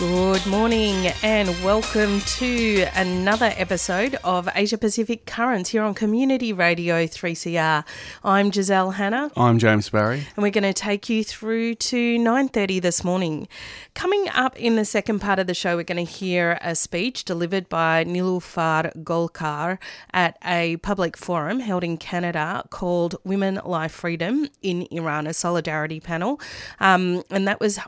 Good 0.00 0.46
morning 0.46 1.08
and 1.22 1.50
welcome 1.62 2.20
to 2.20 2.86
another 2.94 3.52
episode 3.58 4.16
of 4.24 4.48
Asia 4.54 4.78
Pacific 4.78 5.26
Currents 5.26 5.68
here 5.68 5.82
on 5.82 5.92
Community 5.92 6.54
Radio 6.54 7.04
3CR. 7.04 7.84
I'm 8.24 8.50
Giselle 8.50 8.92
Hanna. 8.92 9.30
I'm 9.36 9.58
James 9.58 9.90
Barry. 9.90 10.26
And 10.34 10.42
we're 10.42 10.52
going 10.52 10.64
to 10.64 10.72
take 10.72 11.10
you 11.10 11.22
through 11.22 11.74
to 11.74 12.18
9:30 12.18 12.80
this 12.80 13.04
morning. 13.04 13.46
Coming 13.92 14.26
up 14.30 14.58
in 14.58 14.76
the 14.76 14.86
second 14.86 15.18
part 15.18 15.38
of 15.38 15.46
the 15.46 15.52
show 15.52 15.76
we're 15.76 15.82
going 15.82 16.06
to 16.06 16.10
hear 16.10 16.58
a 16.62 16.74
speech 16.74 17.26
delivered 17.26 17.68
by 17.68 18.02
Niloofar 18.04 19.04
Golkar 19.04 19.76
at 20.14 20.38
a 20.42 20.78
public 20.78 21.14
forum 21.14 21.60
held 21.60 21.84
in 21.84 21.98
Canada 21.98 22.64
called 22.70 23.16
Women 23.24 23.60
Life 23.66 23.92
Freedom 23.92 24.48
in 24.62 24.88
Iran, 24.90 25.26
a 25.26 25.34
solidarity 25.34 26.00
panel. 26.00 26.40
Um, 26.78 27.22
and 27.28 27.46
that 27.46 27.60
was 27.60 27.78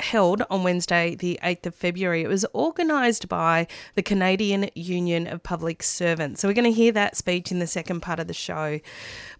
held 0.00 0.44
on 0.48 0.62
Wednesday 0.62 1.14
the 1.14 1.38
8th 1.42 1.57
8th 1.58 1.66
of 1.66 1.74
February. 1.74 2.22
It 2.22 2.28
was 2.28 2.44
organised 2.54 3.28
by 3.28 3.66
the 3.94 4.02
Canadian 4.02 4.70
Union 4.74 5.26
of 5.26 5.42
Public 5.42 5.82
Servants. 5.82 6.40
So 6.40 6.48
we're 6.48 6.54
going 6.54 6.64
to 6.64 6.72
hear 6.72 6.92
that 6.92 7.16
speech 7.16 7.50
in 7.50 7.58
the 7.58 7.66
second 7.66 8.00
part 8.00 8.20
of 8.20 8.26
the 8.26 8.34
show. 8.34 8.80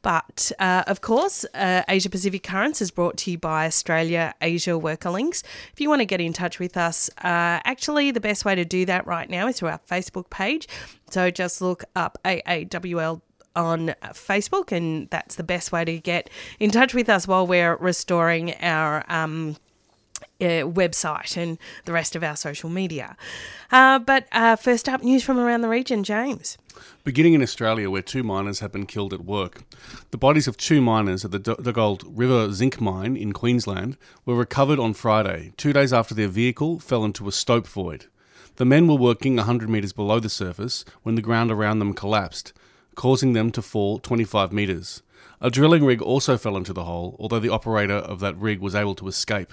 But 0.03 0.53
uh, 0.59 0.85
of 0.87 1.01
course, 1.01 1.45
uh, 1.55 1.83
Asia 1.89 2.11
Pacific 2.11 2.43
Currents 2.43 2.81
is 2.81 2.91
brought 2.91 3.17
to 3.19 3.31
you 3.31 3.39
by 3.39 3.67
Australia 3.67 4.35
Asia 4.41 4.79
Worker 4.79 5.11
Links. 5.11 5.43
If 5.73 5.81
you 5.81 5.89
want 5.89 6.01
to 6.01 6.07
get 6.07 6.21
in 6.21 6.33
touch 6.33 6.59
with 6.59 6.77
us, 6.77 7.09
uh, 7.19 7.61
actually, 7.65 8.11
the 8.11 8.21
best 8.21 8.45
way 8.45 8.55
to 8.55 8.65
do 8.65 8.85
that 8.87 9.07
right 9.07 9.29
now 9.29 9.49
is 9.49 9.59
through 9.59 9.69
our 9.69 9.81
Facebook 9.91 10.31
page. 10.31 10.69
So 11.11 11.31
just 11.31 11.61
look 11.61 11.85
up 11.97 12.19
AAWL 12.25 13.23
on 13.57 13.95
Facebook, 14.13 14.71
and 14.73 15.11
that's 15.11 15.35
the 15.35 15.43
best 15.43 15.73
way 15.73 15.85
to 15.85 15.99
get 15.99 16.31
in 16.61 16.71
touch 16.71 16.95
with 16.95 17.09
us 17.09 17.27
while 17.27 17.47
we're 17.47 17.77
restoring 17.77 18.55
our. 18.57 19.05
Um, 19.09 19.57
uh, 20.41 20.63
website 20.65 21.37
and 21.37 21.59
the 21.85 21.93
rest 21.93 22.15
of 22.15 22.23
our 22.23 22.37
social 22.37 22.71
media. 22.71 23.17
Uh, 23.71 23.99
but 23.99 24.27
uh, 24.33 24.57
first 24.57 24.89
up, 24.89 25.03
news 25.03 25.23
from 25.23 25.39
around 25.39 25.63
the 25.63 25.69
region, 25.69 26.05
James. 26.05 26.57
Beginning 27.03 27.35
in 27.35 27.43
Australia, 27.43 27.91
where 27.91 28.03
two 28.03 28.23
miners 28.23 28.61
have 28.61 28.71
been 28.71 28.87
killed 28.87 29.13
at 29.13 29.25
work. 29.25 29.63
The 30.11 30.19
bodies 30.19 30.47
of 30.47 30.57
two 30.57 30.81
miners 30.81 31.25
at 31.25 31.33
the 31.33 31.41
Dugald 31.41 32.05
River 32.07 32.53
zinc 32.53 32.81
mine 32.81 33.17
in 33.17 33.33
Queensland 33.33 33.97
were 34.25 34.37
recovered 34.37 34.79
on 34.79 34.95
Friday, 34.95 35.53
two 35.57 35.73
days 35.73 35.93
after 35.93 36.15
their 36.15 36.29
vehicle 36.29 36.79
fell 36.79 37.05
into 37.05 37.27
a 37.27 37.33
stope 37.33 37.67
void. 37.67 38.07
The 38.57 38.65
men 38.65 38.89
were 38.89 38.97
working 38.97 39.37
100 39.37 39.69
metres 39.69 39.93
below 39.93 40.21
the 40.21 40.29
surface 40.29 40.85
when 41.03 41.15
the 41.15 41.23
ground 41.23 41.51
around 41.51 41.79
them 41.79 41.95
collapsed, 41.95 42.53
causing 42.95 43.33
them 43.33 43.51
to 43.53 43.63
fall 43.63 43.99
25 43.99 44.53
metres. 44.53 45.03
A 45.41 45.51
drilling 45.51 45.85
rig 45.85 46.03
also 46.03 46.37
fell 46.37 46.57
into 46.57 46.73
the 46.73 46.85
hole, 46.85 47.17
although 47.21 47.39
the 47.39 47.49
operator 47.49 47.95
of 47.95 48.19
that 48.21 48.37
rig 48.37 48.61
was 48.61 48.75
able 48.75 48.97
to 48.97 49.07
escape. 49.07 49.53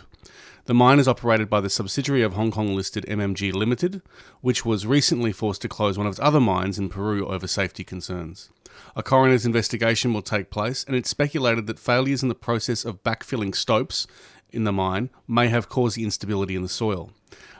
The 0.65 0.73
mine 0.73 0.97
is 0.97 1.07
operated 1.07 1.47
by 1.47 1.61
the 1.61 1.69
subsidiary 1.69 2.23
of 2.23 2.33
Hong 2.33 2.49
Kong 2.49 2.75
listed 2.75 3.05
MMG 3.07 3.53
Limited, 3.53 4.01
which 4.41 4.65
was 4.65 4.87
recently 4.87 5.31
forced 5.31 5.61
to 5.61 5.69
close 5.69 5.95
one 5.95 6.07
of 6.07 6.13
its 6.13 6.19
other 6.19 6.39
mines 6.39 6.79
in 6.79 6.89
Peru 6.89 7.27
over 7.27 7.45
safety 7.45 7.83
concerns. 7.83 8.49
A 8.95 9.03
coroner's 9.03 9.45
investigation 9.45 10.11
will 10.11 10.23
take 10.23 10.49
place, 10.49 10.83
and 10.83 10.95
it's 10.95 11.09
speculated 11.09 11.67
that 11.67 11.77
failures 11.77 12.23
in 12.23 12.29
the 12.29 12.35
process 12.35 12.83
of 12.83 13.03
backfilling 13.03 13.53
stopes 13.53 14.07
in 14.49 14.63
the 14.63 14.73
mine 14.73 15.11
may 15.27 15.49
have 15.49 15.69
caused 15.69 15.97
the 15.97 16.03
instability 16.03 16.55
in 16.55 16.63
the 16.63 16.67
soil. 16.67 17.11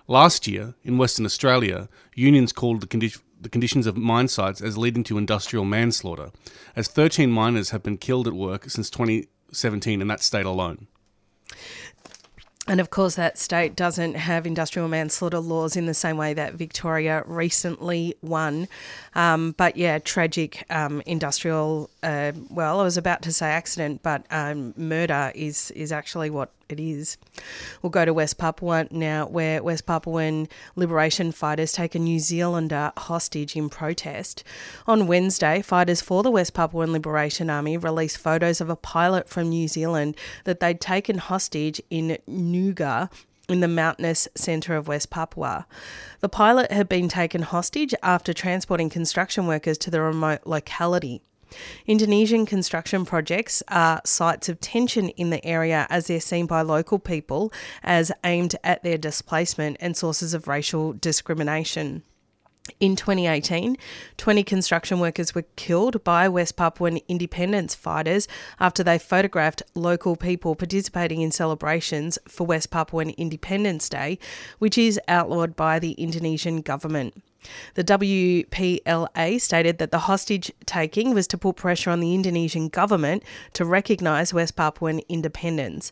Last 0.08 0.48
year, 0.48 0.74
in 0.84 0.98
Western 0.98 1.28
Australia, 1.28 1.90
unions 2.16 2.52
called 2.52 2.82
the, 2.82 2.88
condi- 2.88 3.22
the 3.40 3.50
conditions 3.50 3.86
of 3.86 3.96
mine 3.96 4.30
sites 4.30 4.62
as 4.62 4.80
leading 4.80 5.04
to 5.04 5.20
industrial 5.20 5.66
manslaughter, 5.66 6.32
as 6.76 6.88
13 6.88 7.30
miners 7.30 7.70
have 7.70 7.84
been 7.84 7.98
killed 7.98 8.28
at 8.28 8.34
work 8.34 8.68
since 8.68 8.90
2017 8.90 10.02
in 10.02 10.08
that 10.08 10.24
state 10.24 10.48
alone. 10.48 10.88
And 12.68 12.80
of 12.82 12.90
course, 12.90 13.16
that 13.16 13.38
state 13.38 13.76
doesn't 13.76 14.16
have 14.16 14.48
industrial 14.48 14.88
manslaughter 14.88 15.40
laws 15.40 15.76
in 15.76 15.86
the 15.86 15.94
same 15.94 16.18
way 16.18 16.34
that 16.34 16.56
Victoria 16.56 17.24
recently 17.28 18.16
won. 18.22 18.68
Um, 19.14 19.54
but 19.56 19.78
yeah, 19.78 20.00
tragic 20.00 20.66
um, 20.72 21.04
industrial. 21.06 21.92
Uh, 22.06 22.34
well, 22.52 22.80
I 22.80 22.84
was 22.84 22.98
about 22.98 23.24
to 23.24 23.34
say 23.34 23.48
accident, 23.48 24.04
but 24.04 24.28
um, 24.30 24.76
murder 24.78 25.32
is 25.34 25.72
is 25.72 25.92
actually 25.92 26.30
what 26.30 26.52
it 26.70 26.80
is. 26.80 27.18
We'll 27.82 27.90
go 27.90 28.06
to 28.06 28.14
West 28.14 28.38
Papua 28.38 28.86
now, 28.92 29.26
where 29.26 29.64
West 29.64 29.88
Papuan 29.88 30.48
liberation 30.76 31.32
fighters 31.32 31.72
take 31.72 31.96
a 31.96 32.00
New 32.00 32.20
Zealander 32.20 32.94
hostage 32.96 33.56
in 33.56 33.70
protest. 33.70 34.44
On 34.86 35.08
Wednesday, 35.08 35.64
fighters 35.64 36.00
for 36.00 36.22
the 36.22 36.30
West 36.30 36.54
Papuan 36.54 36.92
Liberation 36.92 37.50
Army 37.50 37.76
released 37.76 38.20
photos 38.20 38.62
of 38.62 38.70
a 38.70 38.76
pilot 38.76 39.28
from 39.28 39.50
New 39.50 39.68
Zealand 39.68 40.16
that 40.44 40.60
they'd 40.60 40.80
taken 40.80 41.18
hostage 41.18 41.82
in 41.90 42.20
Nduga 42.30 43.10
in 43.50 43.62
the 43.62 43.68
mountainous 43.68 44.28
centre 44.36 44.76
of 44.76 44.88
West 44.88 45.10
Papua. 45.10 45.66
The 46.20 46.30
pilot 46.30 46.72
had 46.72 46.88
been 46.88 47.10
taken 47.10 47.42
hostage 47.42 47.96
after 48.04 48.32
transporting 48.32 48.92
construction 48.92 49.48
workers 49.48 49.80
to 49.80 49.90
the 49.90 50.02
remote 50.02 50.42
locality. 50.46 51.24
Indonesian 51.86 52.46
construction 52.46 53.06
projects 53.06 53.62
are 53.68 54.02
sites 54.06 54.50
of 54.50 54.60
tension 54.60 55.10
in 55.10 55.30
the 55.30 55.46
area 55.46 55.88
as 55.90 56.08
they're 56.08 56.20
seen 56.20 56.46
by 56.46 56.62
local 56.62 57.00
people 57.00 57.52
as 57.84 58.12
aimed 58.24 58.56
at 58.64 58.84
their 58.84 58.98
displacement 58.98 59.78
and 59.80 59.96
sources 59.96 60.34
of 60.34 60.48
racial 60.48 60.94
discrimination. 60.94 62.04
In 62.80 62.96
2018, 62.96 63.78
20 64.18 64.44
construction 64.44 65.00
workers 65.00 65.36
were 65.36 65.46
killed 65.56 66.04
by 66.04 66.28
West 66.28 66.58
Papuan 66.58 67.00
independence 67.08 67.76
fighters 67.76 68.28
after 68.60 68.84
they 68.84 68.98
photographed 68.98 69.62
local 69.76 70.16
people 70.16 70.56
participating 70.56 71.22
in 71.22 71.32
celebrations 71.32 72.18
for 72.28 72.48
West 72.48 72.72
Papuan 72.72 73.12
Independence 73.18 73.88
Day, 73.88 74.18
which 74.58 74.80
is 74.80 75.00
outlawed 75.08 75.56
by 75.56 75.78
the 75.78 75.92
Indonesian 75.92 76.62
government. 76.62 77.22
The 77.76 77.84
WPLA 77.84 79.42
stated 79.42 79.78
that 79.78 79.92
the 79.92 80.00
hostage 80.00 80.52
taking 80.66 81.14
was 81.14 81.28
to 81.28 81.38
put 81.38 81.56
pressure 81.56 81.90
on 81.90 82.00
the 82.00 82.14
Indonesian 82.14 82.70
government 82.70 83.24
to 83.54 83.66
recognise 83.66 84.34
West 84.34 84.56
Papuan 84.56 85.02
independence. 85.10 85.92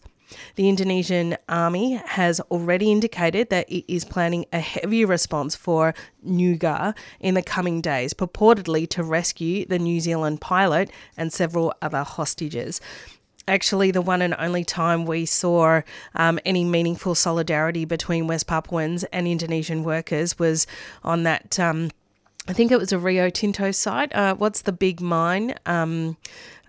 The 0.55 0.69
Indonesian 0.69 1.37
army 1.47 2.01
has 2.05 2.39
already 2.39 2.91
indicated 2.91 3.49
that 3.49 3.69
it 3.69 3.91
is 3.91 4.05
planning 4.05 4.45
a 4.51 4.59
heavy 4.59 5.05
response 5.05 5.55
for 5.55 5.93
Nduga 6.25 6.95
in 7.19 7.35
the 7.35 7.43
coming 7.43 7.81
days, 7.81 8.13
purportedly 8.13 8.87
to 8.89 9.03
rescue 9.03 9.65
the 9.65 9.79
New 9.79 9.99
Zealand 9.99 10.41
pilot 10.41 10.91
and 11.17 11.31
several 11.31 11.73
other 11.81 12.03
hostages 12.03 12.81
actually 13.47 13.91
the 13.91 14.01
one 14.01 14.21
and 14.21 14.35
only 14.37 14.63
time 14.63 15.05
we 15.05 15.25
saw 15.25 15.81
um, 16.15 16.39
any 16.45 16.63
meaningful 16.63 17.15
solidarity 17.15 17.85
between 17.85 18.27
West 18.27 18.47
Papuans 18.47 19.03
and 19.05 19.27
Indonesian 19.27 19.83
workers 19.83 20.39
was 20.39 20.67
on 21.03 21.23
that. 21.23 21.59
Um, 21.59 21.91
I 22.45 22.51
think 22.51 22.73
it 22.73 22.77
was 22.77 22.91
a 22.91 22.99
Rio 22.99 23.29
Tinto 23.29 23.71
site. 23.71 24.13
Uh, 24.13 24.35
what's 24.35 24.63
the 24.63 24.73
big 24.73 24.99
mine? 24.99 25.55
Um, 25.65 26.17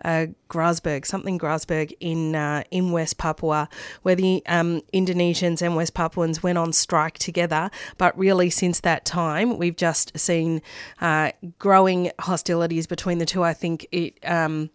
uh, 0.04 0.26
Grasberg, 0.48 1.04
something 1.04 1.36
Grasberg 1.36 1.92
in 1.98 2.36
uh, 2.36 2.62
in 2.70 2.92
West 2.92 3.18
Papua, 3.18 3.68
where 4.02 4.14
the 4.14 4.40
um, 4.46 4.82
Indonesians 4.92 5.62
and 5.62 5.74
West 5.74 5.94
Papuans 5.94 6.44
went 6.44 6.58
on 6.58 6.72
strike 6.72 7.18
together. 7.18 7.72
But 7.98 8.16
really, 8.16 8.50
since 8.50 8.80
that 8.80 9.04
time, 9.04 9.58
we've 9.58 9.76
just 9.76 10.16
seen 10.16 10.62
uh, 11.00 11.32
growing 11.58 12.12
hostilities 12.20 12.86
between 12.86 13.18
the 13.18 13.26
two. 13.26 13.42
I 13.42 13.52
think 13.52 13.86
it. 13.90 14.18
Um, 14.24 14.70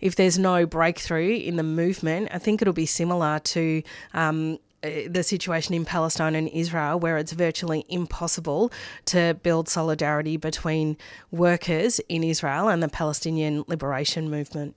if 0.00 0.16
there's 0.16 0.38
no 0.38 0.66
breakthrough 0.66 1.36
in 1.36 1.56
the 1.56 1.62
movement, 1.62 2.28
I 2.32 2.38
think 2.38 2.62
it'll 2.62 2.74
be 2.74 2.86
similar 2.86 3.38
to 3.40 3.82
um, 4.14 4.58
uh, 4.82 4.90
the 5.08 5.22
situation 5.24 5.74
in 5.74 5.84
Palestine 5.84 6.36
and 6.36 6.48
Israel, 6.48 7.00
where 7.00 7.18
it's 7.18 7.32
virtually 7.32 7.84
impossible 7.88 8.70
to 9.06 9.36
build 9.42 9.68
solidarity 9.68 10.36
between 10.36 10.96
workers 11.32 12.00
in 12.08 12.22
Israel 12.22 12.68
and 12.68 12.80
the 12.82 12.88
Palestinian 12.88 13.64
liberation 13.66 14.30
movement. 14.30 14.76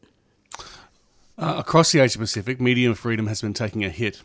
Uh, 1.38 1.56
across 1.58 1.92
the 1.92 2.00
Asia 2.00 2.18
Pacific, 2.18 2.60
media 2.60 2.94
freedom 2.96 3.28
has 3.28 3.42
been 3.42 3.54
taking 3.54 3.86
a 3.86 3.90
hit. 3.90 4.22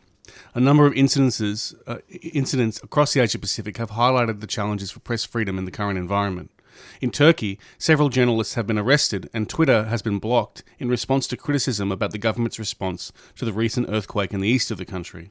A 0.55 0.61
number 0.61 0.87
of 0.87 0.95
incidences, 0.95 1.75
uh, 1.87 1.99
incidents 2.09 2.83
across 2.83 3.13
the 3.13 3.21
Asia 3.21 3.39
Pacific 3.39 3.77
have 3.77 3.91
highlighted 3.91 4.41
the 4.41 4.47
challenges 4.47 4.91
for 4.91 5.01
press 5.01 5.25
freedom 5.25 5.59
in 5.59 5.67
the 5.67 5.71
current 5.71 5.99
environment. 5.99 6.51
In 7.01 7.11
Turkey, 7.11 7.59
several 7.79 8.09
journalists 8.09 8.55
have 8.55 8.67
been 8.67 8.79
arrested 8.79 9.29
and 9.33 9.49
Twitter 9.49 9.85
has 9.85 10.03
been 10.03 10.19
blocked 10.19 10.63
in 10.79 10.89
response 10.89 11.27
to 11.29 11.37
criticism 11.37 11.93
about 11.93 12.13
the 12.13 12.19
government's 12.19 12.59
response 12.59 13.13
to 13.37 13.45
the 13.45 13.53
recent 13.53 13.89
earthquake 13.91 14.33
in 14.33 14.41
the 14.41 14.49
east 14.49 14.71
of 14.71 14.79
the 14.79 14.85
country. 14.85 15.31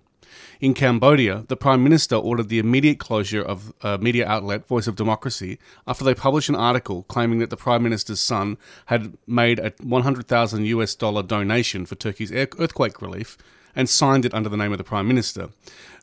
In 0.59 0.73
Cambodia, 0.73 1.45
the 1.47 1.55
Prime 1.55 1.83
Minister 1.83 2.15
ordered 2.15 2.49
the 2.49 2.59
immediate 2.59 2.99
closure 2.99 3.41
of 3.41 3.73
a 3.81 3.97
media 3.97 4.27
outlet, 4.27 4.67
Voice 4.67 4.87
of 4.87 4.95
Democracy, 4.95 5.59
after 5.87 6.03
they 6.03 6.13
published 6.13 6.49
an 6.49 6.55
article 6.55 7.03
claiming 7.03 7.39
that 7.39 7.49
the 7.49 7.57
Prime 7.57 7.83
Minister's 7.83 8.19
son 8.19 8.57
had 8.87 9.17
made 9.27 9.59
a 9.59 9.73
100,000 9.81 10.65
US 10.65 10.95
dollar 10.95 11.23
donation 11.23 11.85
for 11.85 11.95
Turkey's 11.95 12.31
earthquake 12.31 13.01
relief 13.01 13.37
and 13.75 13.89
signed 13.89 14.25
it 14.25 14.33
under 14.33 14.49
the 14.49 14.57
name 14.57 14.71
of 14.71 14.77
the 14.77 14.83
Prime 14.83 15.07
Minister. 15.07 15.49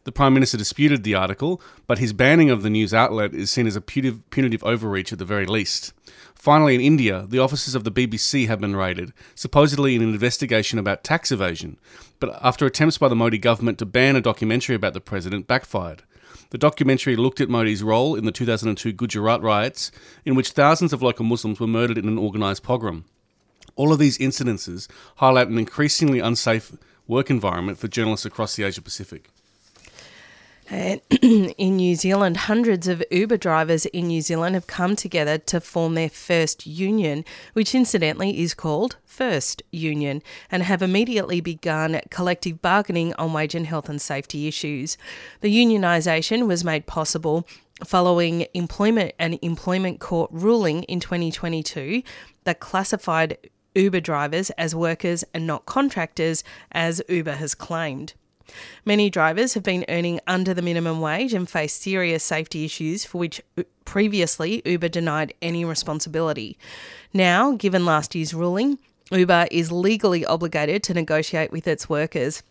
The 0.04 0.12
Prime 0.12 0.34
Minister 0.34 0.56
disputed 0.56 1.04
the 1.04 1.14
article, 1.14 1.62
but 1.86 1.98
his 1.98 2.12
banning 2.12 2.50
of 2.50 2.62
the 2.62 2.70
news 2.70 2.92
outlet 2.92 3.34
is 3.34 3.50
seen 3.50 3.66
as 3.66 3.76
a 3.76 3.80
punitive, 3.80 4.28
punitive 4.30 4.64
overreach 4.64 5.12
at 5.12 5.18
the 5.18 5.24
very 5.24 5.46
least. 5.46 5.92
Finally, 6.34 6.74
in 6.74 6.80
India, 6.80 7.24
the 7.28 7.38
offices 7.38 7.76
of 7.76 7.84
the 7.84 7.92
BBC 7.92 8.48
have 8.48 8.60
been 8.60 8.74
raided, 8.74 9.12
supposedly 9.36 9.94
in 9.94 10.02
an 10.02 10.12
investigation 10.12 10.76
about 10.76 11.04
tax 11.04 11.30
evasion, 11.30 11.78
but 12.18 12.36
after 12.42 12.66
attempts 12.66 12.98
by 12.98 13.06
the 13.08 13.14
Modi 13.14 13.38
government 13.38 13.78
to 13.78 13.86
ban 13.86 14.16
a 14.16 14.20
documentary 14.20 14.74
about 14.74 14.92
the 14.92 15.00
president 15.00 15.46
backfired. 15.46 16.02
The 16.50 16.58
documentary 16.58 17.14
looked 17.14 17.40
at 17.40 17.48
Modi's 17.48 17.84
role 17.84 18.16
in 18.16 18.24
the 18.24 18.32
2002 18.32 18.92
Gujarat 18.92 19.40
riots, 19.40 19.92
in 20.24 20.34
which 20.34 20.50
thousands 20.50 20.92
of 20.92 21.00
local 21.00 21.24
Muslims 21.24 21.60
were 21.60 21.68
murdered 21.68 21.96
in 21.96 22.08
an 22.08 22.18
organised 22.18 22.64
pogrom. 22.64 23.04
All 23.76 23.92
of 23.92 23.98
these 24.00 24.18
incidences 24.18 24.88
highlight 25.16 25.48
an 25.48 25.58
increasingly 25.58 26.18
unsafe 26.18 26.72
work 27.06 27.30
environment 27.30 27.78
for 27.78 27.88
journalists 27.88 28.26
across 28.26 28.56
the 28.56 28.64
Asia 28.64 28.82
Pacific. 28.82 29.28
In 30.72 31.76
New 31.76 31.94
Zealand, 31.96 32.36
hundreds 32.38 32.88
of 32.88 33.04
Uber 33.10 33.36
drivers 33.36 33.84
in 33.86 34.06
New 34.06 34.22
Zealand 34.22 34.54
have 34.54 34.66
come 34.66 34.96
together 34.96 35.36
to 35.36 35.60
form 35.60 35.94
their 35.94 36.08
first 36.08 36.66
union, 36.66 37.26
which 37.52 37.74
incidentally 37.74 38.40
is 38.40 38.54
called 38.54 38.96
First 39.04 39.62
Union, 39.70 40.22
and 40.50 40.62
have 40.62 40.80
immediately 40.80 41.42
begun 41.42 42.00
collective 42.08 42.62
bargaining 42.62 43.12
on 43.14 43.34
wage 43.34 43.54
and 43.54 43.66
health 43.66 43.90
and 43.90 44.00
safety 44.00 44.48
issues. 44.48 44.96
The 45.42 45.54
unionisation 45.54 46.46
was 46.46 46.64
made 46.64 46.86
possible 46.86 47.46
following 47.84 48.46
employment 48.54 49.12
and 49.18 49.38
employment 49.42 50.00
court 50.00 50.30
ruling 50.32 50.84
in 50.84 51.00
2022 51.00 52.02
that 52.44 52.60
classified 52.60 53.36
Uber 53.74 54.00
drivers 54.00 54.50
as 54.50 54.74
workers 54.74 55.24
and 55.32 55.46
not 55.46 55.66
contractors, 55.66 56.44
as 56.72 57.02
Uber 57.08 57.34
has 57.34 57.54
claimed. 57.54 58.14
Many 58.84 59.08
drivers 59.08 59.54
have 59.54 59.62
been 59.62 59.84
earning 59.88 60.20
under 60.26 60.52
the 60.52 60.62
minimum 60.62 61.00
wage 61.00 61.32
and 61.32 61.48
face 61.48 61.72
serious 61.72 62.24
safety 62.24 62.64
issues 62.64 63.04
for 63.04 63.18
which 63.18 63.40
previously 63.84 64.62
Uber 64.64 64.88
denied 64.88 65.34
any 65.40 65.64
responsibility. 65.64 66.58
Now, 67.14 67.52
given 67.52 67.86
last 67.86 68.14
year's 68.14 68.34
ruling, 68.34 68.78
Uber 69.10 69.48
is 69.50 69.70
legally 69.70 70.24
obligated 70.24 70.82
to 70.84 70.94
negotiate 70.94 71.52
with 71.52 71.66
its 71.66 71.88
workers 71.88 72.42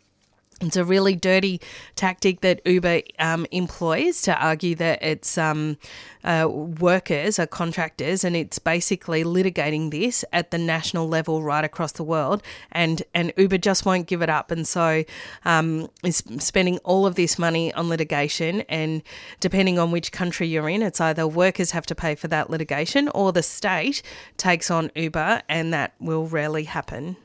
it's 0.62 0.78
a 0.78 0.86
really 0.86 1.16
dirty 1.16 1.60
tactic 1.96 2.42
that 2.42 2.62
Uber 2.66 3.02
um, 3.19 3.46
employs 3.52 4.22
to 4.24 4.36
argue 4.36 4.75
that 4.75 5.02
its 5.02 5.38
um, 5.38 5.78
uh, 6.24 6.48
workers 6.50 7.40
are 7.40 7.48
contractors, 7.48 8.24
and 8.24 8.36
it's 8.36 8.60
basically 8.60 9.24
litigating 9.24 9.92
this 9.92 10.24
at 10.31 10.52
the 10.52 10.58
national 10.58 11.08
level 11.08 11.42
right 11.42 11.66
across 11.66 11.94
the 11.94 12.04
world. 12.04 12.44
And 12.72 13.02
and 13.13 13.34
Uber 13.38 13.58
just 13.58 13.86
won't 13.86 14.08
give 14.08 14.22
it 14.22 14.30
up, 14.30 14.52
and 14.52 14.68
so 14.68 15.04
um, 15.46 15.90
is 16.04 16.24
spending 16.40 16.78
all 16.80 17.06
of 17.06 17.16
this 17.16 17.40
money 17.40 17.74
on 17.74 17.90
litigation. 17.90 18.62
And 18.62 19.02
depending 19.40 19.80
on 19.80 19.92
which 19.92 20.12
country 20.12 20.48
you're 20.48 20.69
in, 20.69 20.81
it's 20.81 21.02
either 21.02 21.28
workers 21.28 21.72
have 21.72 21.86
to 21.88 21.96
pay 21.96 22.16
for 22.16 22.28
that 22.28 22.50
litigation, 22.50 23.10
or 23.10 23.31
the 23.31 23.44
state 23.44 24.04
takes 24.38 24.69
on 24.69 24.92
Uber, 24.96 25.42
and 25.50 25.74
that 25.74 25.94
will 26.00 26.28
rarely 26.28 26.66
happen 26.66 27.18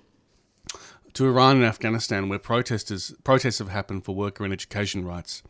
to 1.17 1.27
Iran 1.27 1.57
and 1.57 1.65
Afghanistan, 1.65 2.29
where 2.29 2.39
protesters 2.39 3.15
protests 3.25 3.59
have 3.59 3.71
happened 3.71 4.05
for 4.05 4.15
worker 4.15 4.45
and 4.45 4.53
education 4.53 5.03
rights. 5.03 5.43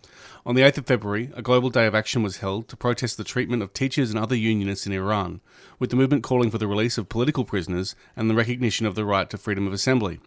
On 0.45 0.55
the 0.55 0.63
8th 0.63 0.79
of 0.79 0.87
February, 0.87 1.33
a 1.35 1.43
global 1.43 1.71
day 1.71 1.87
of 1.87 1.95
action 1.95 2.23
was 2.23 2.37
held 2.37 2.69
to 2.69 2.77
protest 2.77 3.17
the 3.17 3.25
treatment 3.25 3.65
of 3.65 3.73
teachers 3.73 4.11
and 4.11 4.19
other 4.19 4.37
unionists 4.37 4.87
in 4.87 4.93
Iran, 4.93 5.41
with 5.81 5.91
the 5.91 5.97
movement 5.97 6.23
calling 6.23 6.53
for 6.53 6.59
the 6.59 6.69
release 6.69 6.99
of 6.99 7.09
political 7.09 7.45
prisoners 7.45 7.97
and 8.15 8.31
the 8.31 8.35
recognition 8.37 8.87
of 8.87 8.95
the 8.95 9.05
right 9.05 9.29
to 9.29 9.37
freedom 9.37 9.67
of 9.67 9.73
assembly. 9.73 10.21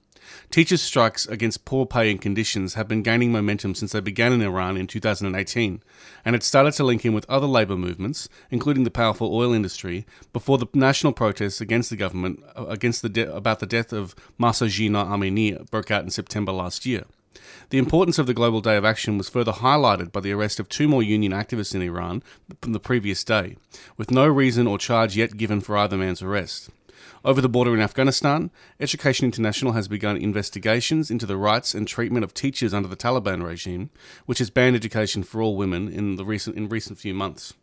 Teachers' 0.52 0.82
strikes 0.82 1.28
against 1.28 1.66
poor 1.66 1.86
pay 1.86 2.10
and 2.12 2.22
conditions 2.22 2.74
have 2.74 2.88
been 2.88 3.04
gaining 3.04 3.32
momentum 3.32 3.76
since 3.76 3.92
they 3.92 4.00
began 4.00 4.34
in 4.34 4.42
Iran 4.42 4.78
in 4.78 4.88
2018, 4.88 5.84
and 6.26 6.36
it 6.36 6.44
started 6.44 6.74
to 6.74 6.84
link 6.84 7.06
in 7.06 7.14
with 7.14 7.30
other 7.30 7.48
labour 7.48 7.76
movements, 7.76 8.30
including 8.50 8.84
the 8.84 8.92
powerful 8.92 9.34
oil 9.34 9.54
industry, 9.54 10.06
before 10.34 10.58
the 10.58 10.68
national 10.74 11.14
protests 11.14 11.62
against 11.62 11.90
the 11.90 11.96
government 11.96 12.44
uh, 12.56 12.66
against 12.66 13.02
the 13.02 13.10
de- 13.10 13.34
about 13.34 13.60
the 13.60 13.66
death 13.66 13.94
of 13.94 14.16
Mahsa 14.38 14.68
Jina 14.68 15.06
Amini 15.06 15.70
broke 15.70 15.92
out 15.92 16.04
in 16.04 16.10
September 16.10 16.52
last 16.52 16.86
year. 16.86 17.06
The 17.70 17.78
importance 17.78 18.18
of 18.18 18.28
the 18.28 18.34
Global 18.34 18.62
Day 18.62 18.78
of 18.78 18.86
Action 18.86 19.18
was 19.18 19.30
further 19.30 19.52
highlighted 19.52 20.12
by 20.12 20.20
the 20.20 20.32
arrest 20.32 20.60
of 20.60 20.68
two 20.68 20.88
more 20.88 21.04
union 21.04 21.32
activists 21.32 21.76
in 21.76 21.82
Iran 21.82 22.24
from 22.62 22.74
the 22.74 22.80
previous 22.80 23.24
day, 23.24 23.56
with 23.98 24.12
no 24.12 24.28
reason 24.28 24.68
or 24.68 24.78
charge 24.78 25.16
yet 25.16 25.38
given 25.38 25.62
for 25.62 25.78
either 25.78 25.98
man's 25.98 26.22
arrest. 26.22 26.70
Over 27.24 27.42
the 27.42 27.50
border 27.50 27.74
in 27.74 27.82
Afghanistan, 27.82 28.52
Education 28.80 29.26
International 29.26 29.74
has 29.74 29.88
begun 29.88 30.18
investigations 30.18 31.12
into 31.12 31.26
the 31.26 31.38
rights 31.38 31.74
and 31.74 31.88
treatment 31.88 32.24
of 32.24 32.34
teachers 32.34 32.74
under 32.74 32.88
the 32.88 32.96
Taliban 32.96 33.46
regime, 33.46 33.90
which 34.26 34.40
has 34.40 34.50
banned 34.50 34.76
education 34.76 35.24
for 35.24 35.42
all 35.42 35.56
women 35.56 35.88
in 35.88 36.16
the 36.16 36.26
recent 36.26 36.56
in 36.56 36.70
recent 36.70 36.98
few 36.98 37.14
months. 37.14 37.54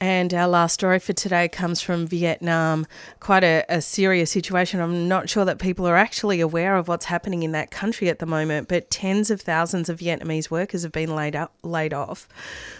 And 0.00 0.32
our 0.32 0.46
last 0.46 0.74
story 0.74 1.00
for 1.00 1.12
today 1.12 1.48
comes 1.48 1.80
from 1.80 2.06
Vietnam. 2.06 2.86
Quite 3.18 3.42
a, 3.42 3.64
a, 3.68 3.80
serious 3.80 4.30
situation. 4.30 4.80
I'm 4.80 5.08
not 5.08 5.28
sure 5.28 5.44
that 5.44 5.58
people 5.58 5.88
are 5.88 5.96
actually 5.96 6.40
aware 6.40 6.76
of 6.76 6.86
what's 6.86 7.06
happening 7.06 7.42
in 7.42 7.50
that 7.52 7.72
country 7.72 8.08
at 8.08 8.20
the 8.20 8.26
moment, 8.26 8.68
but 8.68 8.92
tens 8.92 9.28
of 9.28 9.40
thousands 9.40 9.88
of 9.88 9.98
Vietnamese 9.98 10.50
workers 10.50 10.84
have 10.84 10.92
been 10.92 11.14
laid, 11.14 11.34
up, 11.34 11.52
laid 11.64 11.92
off 11.92 12.28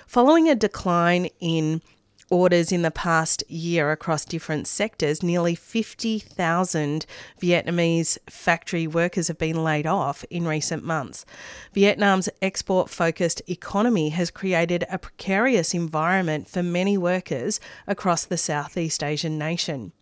following 0.06 0.48
a 0.48 0.54
decline 0.54 1.28
in 1.40 1.82
orders 2.30 2.72
in 2.72 2.82
the 2.82 2.90
past 2.90 3.42
year 3.48 3.90
across 3.90 4.24
different 4.24 4.66
sectors, 4.66 5.22
nearly 5.22 5.54
50,000 5.54 7.06
Vietnamese 7.40 8.18
factory 8.28 8.86
workers 8.86 9.28
have 9.28 9.38
been 9.38 9.62
laid 9.64 9.86
off 9.86 10.24
in 10.30 10.46
recent 10.46 10.84
months. 10.84 11.24
Vietnam's 11.72 12.28
export 12.42 12.90
focused 12.90 13.42
economy 13.48 14.10
has 14.10 14.30
created 14.30 14.84
a 14.90 14.98
precarious 14.98 15.74
environment 15.74 16.48
for 16.48 16.62
many 16.62 16.98
workers 16.98 17.60
across 17.86 18.24
the 18.24 18.36
Southeast 18.36 19.02
Asian 19.02 19.38
nation. 19.38 19.92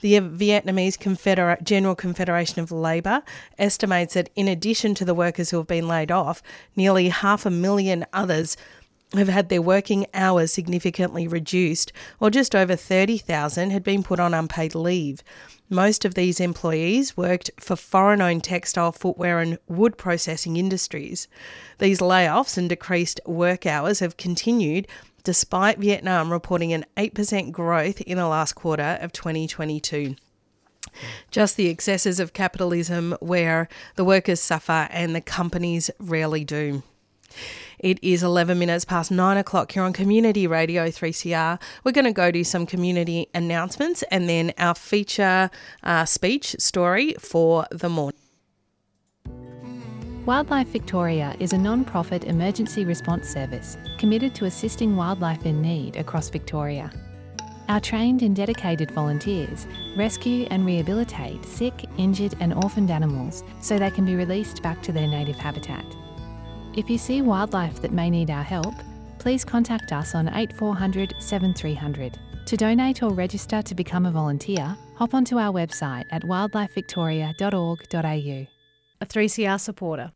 The 0.00 0.14
Vietnamese 0.14 0.98
Confeder- 0.98 1.62
General 1.62 1.94
Confederation 1.94 2.60
of 2.60 2.72
Labour 2.72 3.22
estimates 3.58 4.14
that 4.14 4.30
in 4.34 4.48
addition 4.48 4.94
to 4.96 5.04
the 5.04 5.14
workers 5.14 5.50
who 5.50 5.58
have 5.58 5.66
been 5.66 5.88
laid 5.88 6.10
off, 6.10 6.42
nearly 6.74 7.08
half 7.08 7.46
a 7.46 7.50
million 7.50 8.04
others 8.12 8.56
have 9.18 9.28
had 9.28 9.48
their 9.48 9.62
working 9.62 10.06
hours 10.14 10.52
significantly 10.52 11.26
reduced, 11.28 11.92
or 12.20 12.30
just 12.30 12.54
over 12.54 12.76
30,000 12.76 13.70
had 13.70 13.82
been 13.84 14.02
put 14.02 14.20
on 14.20 14.34
unpaid 14.34 14.74
leave. 14.74 15.22
Most 15.70 16.04
of 16.04 16.14
these 16.14 16.40
employees 16.40 17.16
worked 17.16 17.50
for 17.58 17.76
foreign 17.76 18.20
owned 18.20 18.44
textile, 18.44 18.92
footwear, 18.92 19.40
and 19.40 19.58
wood 19.66 19.96
processing 19.96 20.56
industries. 20.56 21.28
These 21.78 22.00
layoffs 22.00 22.58
and 22.58 22.68
decreased 22.68 23.20
work 23.26 23.66
hours 23.66 24.00
have 24.00 24.16
continued 24.16 24.86
despite 25.22 25.78
Vietnam 25.78 26.30
reporting 26.30 26.72
an 26.74 26.84
8% 26.98 27.50
growth 27.50 28.02
in 28.02 28.18
the 28.18 28.28
last 28.28 28.52
quarter 28.52 28.98
of 29.00 29.12
2022 29.12 30.16
just 31.30 31.56
the 31.56 31.68
excesses 31.68 32.20
of 32.20 32.32
capitalism 32.32 33.16
where 33.20 33.68
the 33.96 34.04
workers 34.04 34.40
suffer 34.40 34.88
and 34.90 35.14
the 35.14 35.20
companies 35.20 35.90
rarely 35.98 36.44
do. 36.44 36.82
It 37.84 38.02
is 38.02 38.22
11 38.22 38.58
minutes 38.58 38.86
past 38.86 39.10
9 39.10 39.36
o'clock 39.36 39.72
here 39.72 39.82
on 39.82 39.92
Community 39.92 40.46
Radio 40.46 40.86
3CR. 40.86 41.60
We're 41.84 41.92
going 41.92 42.06
to 42.06 42.12
go 42.12 42.30
to 42.30 42.42
some 42.42 42.64
community 42.64 43.28
announcements 43.34 44.02
and 44.04 44.26
then 44.26 44.54
our 44.56 44.74
feature 44.74 45.50
uh, 45.82 46.06
speech 46.06 46.56
story 46.58 47.14
for 47.20 47.66
the 47.70 47.90
morning. 47.90 48.18
Wildlife 50.24 50.68
Victoria 50.68 51.36
is 51.38 51.52
a 51.52 51.58
non 51.58 51.84
profit 51.84 52.24
emergency 52.24 52.86
response 52.86 53.28
service 53.28 53.76
committed 53.98 54.34
to 54.36 54.46
assisting 54.46 54.96
wildlife 54.96 55.44
in 55.44 55.60
need 55.60 55.96
across 55.96 56.30
Victoria. 56.30 56.90
Our 57.68 57.80
trained 57.80 58.22
and 58.22 58.34
dedicated 58.34 58.92
volunteers 58.92 59.66
rescue 59.94 60.46
and 60.50 60.64
rehabilitate 60.64 61.44
sick, 61.44 61.84
injured, 61.98 62.34
and 62.40 62.54
orphaned 62.54 62.90
animals 62.90 63.44
so 63.60 63.78
they 63.78 63.90
can 63.90 64.06
be 64.06 64.16
released 64.16 64.62
back 64.62 64.82
to 64.84 64.92
their 64.92 65.06
native 65.06 65.36
habitat. 65.36 65.84
If 66.76 66.90
you 66.90 66.98
see 66.98 67.22
wildlife 67.22 67.80
that 67.82 67.92
may 67.92 68.10
need 68.10 68.30
our 68.30 68.42
help, 68.42 68.74
please 69.20 69.44
contact 69.44 69.92
us 69.92 70.16
on 70.16 70.28
8400 70.34 71.14
7300. 71.20 72.18
To 72.46 72.56
donate 72.56 73.00
or 73.02 73.10
register 73.10 73.62
to 73.62 73.74
become 73.76 74.06
a 74.06 74.10
volunteer, 74.10 74.76
hop 74.96 75.14
onto 75.14 75.38
our 75.38 75.52
website 75.52 76.06
at 76.10 76.22
wildlifevictoria.org.au. 76.22 78.46
A 79.00 79.06
3CR 79.06 79.60
supporter. 79.60 80.10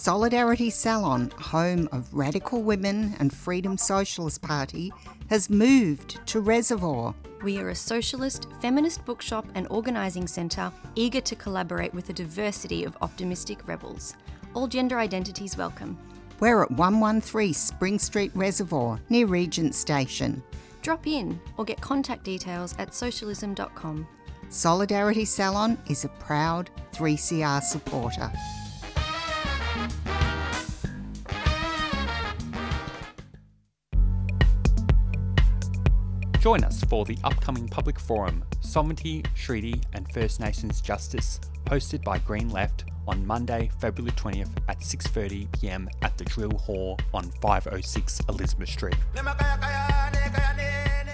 Solidarity 0.00 0.70
Salon, 0.70 1.30
home 1.38 1.86
of 1.92 2.08
Radical 2.14 2.62
Women 2.62 3.14
and 3.18 3.30
Freedom 3.30 3.76
Socialist 3.76 4.40
Party, 4.40 4.90
has 5.28 5.50
moved 5.50 6.26
to 6.26 6.40
Reservoir. 6.40 7.14
We 7.44 7.58
are 7.58 7.68
a 7.68 7.74
socialist, 7.74 8.46
feminist 8.62 9.04
bookshop 9.04 9.46
and 9.54 9.66
organising 9.68 10.26
centre 10.26 10.72
eager 10.94 11.20
to 11.20 11.36
collaborate 11.36 11.92
with 11.92 12.08
a 12.08 12.14
diversity 12.14 12.84
of 12.84 12.96
optimistic 13.02 13.68
rebels. 13.68 14.14
All 14.54 14.66
gender 14.66 14.98
identities 14.98 15.58
welcome. 15.58 15.98
We're 16.40 16.62
at 16.62 16.70
113 16.70 17.52
Spring 17.52 17.98
Street 17.98 18.32
Reservoir, 18.34 18.98
near 19.10 19.26
Regent 19.26 19.74
Station. 19.74 20.42
Drop 20.80 21.06
in 21.06 21.38
or 21.58 21.66
get 21.66 21.78
contact 21.82 22.24
details 22.24 22.74
at 22.78 22.94
socialism.com. 22.94 24.08
Solidarity 24.48 25.26
Salon 25.26 25.76
is 25.90 26.06
a 26.06 26.08
proud 26.08 26.70
3CR 26.94 27.62
supporter. 27.62 28.32
Join 36.40 36.64
us 36.64 36.82
for 36.84 37.04
the 37.04 37.18
upcoming 37.22 37.68
public 37.68 38.00
forum, 38.00 38.42
Sovereignty, 38.62 39.22
Treaty 39.36 39.78
and 39.92 40.10
First 40.10 40.40
Nations 40.40 40.80
Justice, 40.80 41.38
hosted 41.66 42.02
by 42.02 42.16
Green 42.16 42.48
Left 42.48 42.84
on 43.06 43.26
Monday, 43.26 43.70
February 43.78 44.12
20th 44.12 44.48
at 44.66 44.80
6.30pm 44.80 45.88
at 46.00 46.16
the 46.16 46.24
Drill 46.24 46.56
Hall 46.56 46.98
on 47.12 47.30
506 47.42 48.20
Elizabeth 48.30 48.70
Street. 48.70 48.96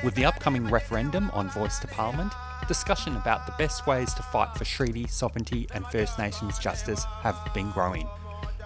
With 0.04 0.14
the 0.14 0.24
upcoming 0.24 0.68
referendum 0.68 1.28
on 1.32 1.50
Voice 1.50 1.80
to 1.80 1.88
Parliament, 1.88 2.32
discussion 2.68 3.16
about 3.16 3.46
the 3.46 3.54
best 3.58 3.84
ways 3.88 4.14
to 4.14 4.22
fight 4.22 4.56
for 4.56 4.64
treaty, 4.64 5.08
sovereignty 5.08 5.66
and 5.74 5.84
First 5.88 6.20
Nations 6.20 6.56
justice 6.60 7.04
have 7.22 7.36
been 7.52 7.72
growing. 7.72 8.08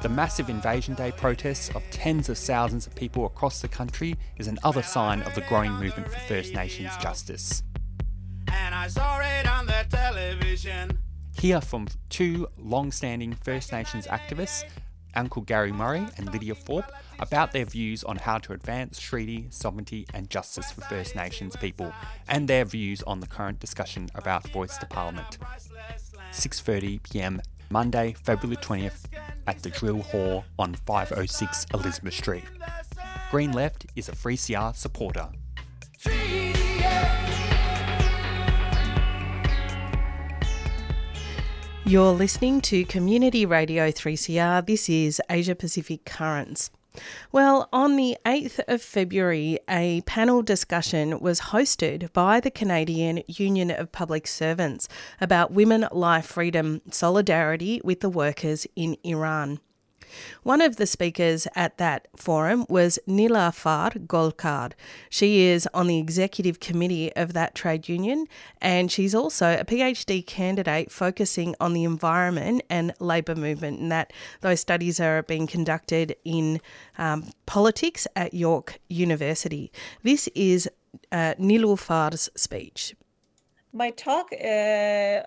The 0.02 0.08
massive 0.08 0.48
Invasion 0.48 0.94
Day 0.94 1.12
protests 1.12 1.68
of 1.74 1.82
tens 1.90 2.30
of 2.30 2.38
thousands 2.38 2.86
of 2.86 2.94
people 2.94 3.26
across 3.26 3.60
the 3.60 3.68
country 3.68 4.16
is 4.38 4.48
another 4.48 4.82
sign 4.82 5.20
of 5.22 5.34
the 5.34 5.42
growing 5.42 5.72
movement 5.72 6.08
for 6.08 6.18
First 6.20 6.54
Nations 6.54 6.96
justice. 6.96 7.62
Hear 11.36 11.60
from 11.60 11.88
two 12.08 12.48
long 12.56 12.92
standing 12.92 13.34
First 13.34 13.72
Nations 13.72 14.06
activists, 14.06 14.64
Uncle 15.14 15.42
Gary 15.42 15.70
Murray 15.72 16.06
and 16.16 16.32
Lydia 16.32 16.54
Thorpe, 16.54 16.90
about 17.18 17.52
their 17.52 17.66
views 17.66 18.02
on 18.02 18.16
how 18.16 18.38
to 18.38 18.54
advance 18.54 18.98
treaty, 18.98 19.48
sovereignty, 19.50 20.06
and 20.14 20.30
justice 20.30 20.72
for 20.72 20.80
First 20.80 21.14
Nations 21.14 21.56
people, 21.56 21.92
and 22.26 22.48
their 22.48 22.64
views 22.64 23.02
on 23.02 23.20
the 23.20 23.26
current 23.26 23.60
discussion 23.60 24.08
about 24.14 24.48
voice 24.48 24.78
to 24.78 24.86
Parliament. 24.86 25.36
6:30 26.32 27.02
p.m. 27.02 27.42
Monday, 27.70 28.14
February 28.24 28.56
20th, 28.56 29.04
at 29.46 29.62
the 29.62 29.70
Drill 29.70 30.02
Hall 30.02 30.44
on 30.58 30.74
506 30.74 31.66
Elizabeth 31.72 32.14
Street. 32.14 32.44
Green 33.30 33.52
Left 33.52 33.86
is 33.94 34.08
a 34.08 34.12
3CR 34.12 34.74
supporter. 34.74 35.28
You're 41.84 42.12
listening 42.12 42.60
to 42.62 42.84
Community 42.84 43.46
Radio 43.46 43.90
3CR. 43.90 44.66
This 44.66 44.88
is 44.88 45.20
Asia 45.30 45.54
Pacific 45.54 46.04
Currents. 46.04 46.70
Well, 47.32 47.68
on 47.72 47.96
the 47.96 48.16
8th 48.24 48.60
of 48.68 48.82
February, 48.82 49.58
a 49.68 50.00
panel 50.02 50.42
discussion 50.42 51.20
was 51.20 51.40
hosted 51.40 52.12
by 52.12 52.40
the 52.40 52.50
Canadian 52.50 53.22
Union 53.26 53.70
of 53.70 53.92
Public 53.92 54.26
Servants 54.26 54.88
about 55.20 55.52
women, 55.52 55.86
life, 55.92 56.26
freedom, 56.26 56.82
solidarity 56.90 57.80
with 57.84 58.00
the 58.00 58.10
workers 58.10 58.66
in 58.76 58.96
Iran. 59.04 59.60
One 60.42 60.60
of 60.60 60.76
the 60.76 60.86
speakers 60.86 61.46
at 61.54 61.78
that 61.78 62.08
forum 62.16 62.66
was 62.68 62.98
Niloofar 63.06 64.06
Golkar. 64.06 64.72
She 65.08 65.42
is 65.42 65.68
on 65.72 65.86
the 65.86 65.98
executive 65.98 66.60
committee 66.60 67.14
of 67.16 67.32
that 67.32 67.54
trade 67.54 67.88
union, 67.88 68.26
and 68.60 68.90
she's 68.90 69.14
also 69.14 69.52
a 69.58 69.64
PhD 69.64 70.24
candidate 70.26 70.90
focusing 70.90 71.54
on 71.60 71.72
the 71.72 71.84
environment 71.84 72.62
and 72.70 72.92
labour 73.00 73.34
movement. 73.34 73.80
And 73.80 73.90
that 73.92 74.12
those 74.40 74.60
studies 74.60 75.00
are 75.00 75.22
being 75.22 75.46
conducted 75.46 76.16
in 76.24 76.60
um, 76.98 77.30
politics 77.46 78.06
at 78.16 78.34
York 78.34 78.78
University. 78.88 79.72
This 80.02 80.28
is 80.34 80.68
uh, 81.12 81.34
Niloofar's 81.38 82.28
speech. 82.34 82.94
My 83.72 83.90
talk 83.90 84.32
uh, 84.32 85.22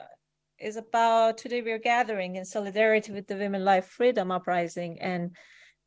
is 0.63 0.77
about 0.77 1.37
today 1.37 1.61
we're 1.61 1.77
gathering 1.77 2.37
in 2.37 2.45
solidarity 2.45 3.11
with 3.11 3.27
the 3.27 3.35
Women 3.35 3.65
Life 3.65 3.87
Freedom 3.87 4.31
Uprising 4.31 4.99
and 5.01 5.35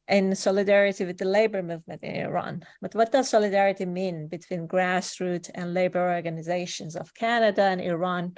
in 0.06 0.35
solidarity 0.35 1.04
with 1.06 1.16
the 1.16 1.25
labor 1.25 1.62
movement 1.62 2.02
in 2.02 2.14
Iran. 2.14 2.62
But 2.83 2.95
what 2.95 3.11
does 3.11 3.30
solidarity 3.30 3.87
mean 3.87 4.28
between 4.28 4.68
grassroots 4.68 5.50
and 5.54 5.73
labor 5.73 6.12
organizations 6.14 6.95
of 6.95 7.14
Canada 7.14 7.62
and 7.62 7.80
Iran 7.80 8.35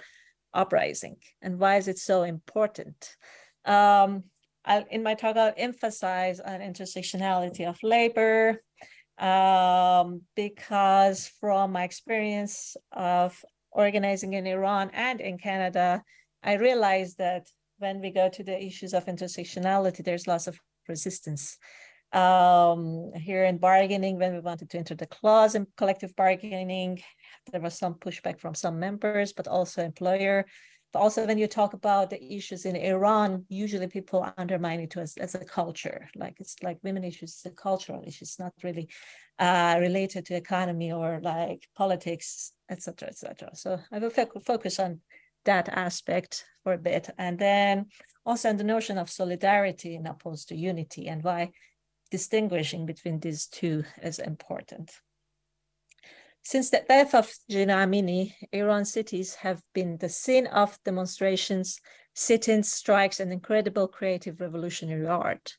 uprising? 0.55 1.17
And 1.43 1.59
why 1.59 1.77
is 1.77 1.89
it 1.89 1.99
so 1.99 2.23
important? 2.23 3.17
Um, 3.65 4.25
I'll, 4.65 4.85
in 4.91 5.03
my 5.03 5.15
talk, 5.15 5.37
I'll 5.37 5.53
emphasize 5.57 6.39
on 6.39 6.61
intersectionality 6.61 7.69
of 7.69 7.83
labor 7.83 8.63
um, 9.19 10.23
because 10.37 11.31
from 11.41 11.73
my 11.73 11.83
experience 11.83 12.77
of 12.93 13.45
organizing 13.73 14.35
in 14.35 14.47
Iran 14.47 14.91
and 14.95 15.21
in 15.21 15.37
Canada, 15.37 16.03
I 16.49 16.55
realized 16.55 17.19
that 17.19 17.47
when 17.77 18.01
we 18.01 18.11
go 18.11 18.31
to 18.31 18.43
the 18.43 18.59
issues 18.59 18.95
of 18.95 19.05
intersectionality, 19.05 20.03
there's 20.03 20.27
lots 20.27 20.47
of 20.47 20.59
resistance. 20.89 21.59
Um, 22.11 23.13
here 23.15 23.45
in 23.45 23.59
bargaining, 23.59 24.19
when 24.19 24.33
we 24.33 24.41
wanted 24.41 24.71
to 24.71 24.79
enter 24.79 24.95
the 24.95 25.07
clause 25.07 25.55
in 25.55 25.67
collective 25.77 26.17
bargaining, 26.17 27.03
there 27.53 27.61
was 27.61 27.77
some 27.77 27.97
pushback 27.97 28.41
from 28.41 28.55
some 28.55 28.81
members, 28.81 29.35
but 29.35 29.47
also 29.47 29.85
employer. 29.85 30.47
But 30.95 31.01
also 31.01 31.27
when 31.27 31.37
you 31.37 31.49
talk 31.49 31.75
about 31.75 32.09
the 32.09 32.25
issues 32.37 32.65
in 32.65 32.77
Iran, 32.77 33.45
usually 33.51 33.87
people 33.87 34.27
undermine 34.39 34.81
it 34.81 34.97
as, 34.97 35.19
as 35.19 35.35
a 35.35 35.45
culture, 35.45 36.09
like 36.17 36.41
it's 36.41 36.57
like 36.63 36.79
women 36.83 37.05
issues, 37.05 37.35
it's 37.35 37.45
a 37.45 37.51
cultural 37.51 38.03
issue. 38.07 38.23
It's 38.23 38.39
not 38.39 38.55
really 38.63 38.89
uh, 39.39 39.77
related 39.81 40.25
to 40.27 40.35
economy 40.35 40.93
or 40.93 41.21
like 41.23 41.69
politics, 41.77 42.53
etc., 42.71 43.09
etc. 43.09 43.51
So 43.53 43.79
I 43.93 43.99
will 43.99 44.11
focus 44.41 44.81
on 44.81 45.03
that 45.45 45.69
aspect 45.69 46.45
for 46.63 46.73
a 46.75 46.79
bit. 46.79 47.11
And 47.19 47.39
then 47.39 47.87
also 48.25 48.49
on 48.49 48.57
the 48.57 48.65
notion 48.65 48.99
of 48.99 49.11
solidarity 49.11 49.95
in 49.95 50.07
opposed 50.07 50.49
to 50.49 50.57
unity 50.57 51.09
and 51.09 51.23
why 51.23 51.53
distinguishing 52.11 52.87
between 52.87 53.21
these 53.21 53.47
two 53.47 53.85
is 54.03 54.19
important. 54.19 54.91
Since 56.43 56.71
the 56.71 56.83
death 56.89 57.15
of 57.15 57.31
Jina 57.51 57.75
Amini, 57.75 58.35
Iran 58.53 58.85
cities 58.85 59.35
have 59.37 59.61
been 59.75 59.99
the 59.99 60.09
scene 60.09 60.47
of 60.47 60.79
demonstrations, 60.85 61.79
sit-ins, 62.15 62.73
strikes, 62.73 63.21
and 63.21 63.33
incredible 63.33 63.89
creative 63.89 64.41
revolutionary 64.41 65.07
art. 65.07 65.57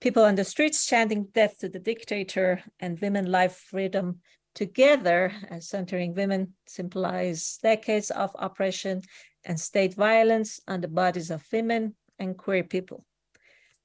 People 0.00 0.24
on 0.24 0.34
the 0.34 0.44
streets 0.44 0.84
chanting 0.84 1.28
death 1.32 1.58
to 1.58 1.68
the 1.68 1.78
dictator 1.78 2.60
and 2.80 2.98
women 3.00 3.30
life 3.30 3.56
freedom 3.70 4.20
together 4.54 5.32
centering 5.60 6.14
women 6.14 6.54
symbolize 6.66 7.58
decades 7.62 8.10
of 8.10 8.30
oppression 8.38 9.02
and 9.44 9.58
state 9.58 9.94
violence 9.94 10.60
on 10.68 10.80
the 10.80 10.88
bodies 10.88 11.30
of 11.30 11.44
women 11.52 11.94
and 12.18 12.36
queer 12.36 12.62
people. 12.62 13.04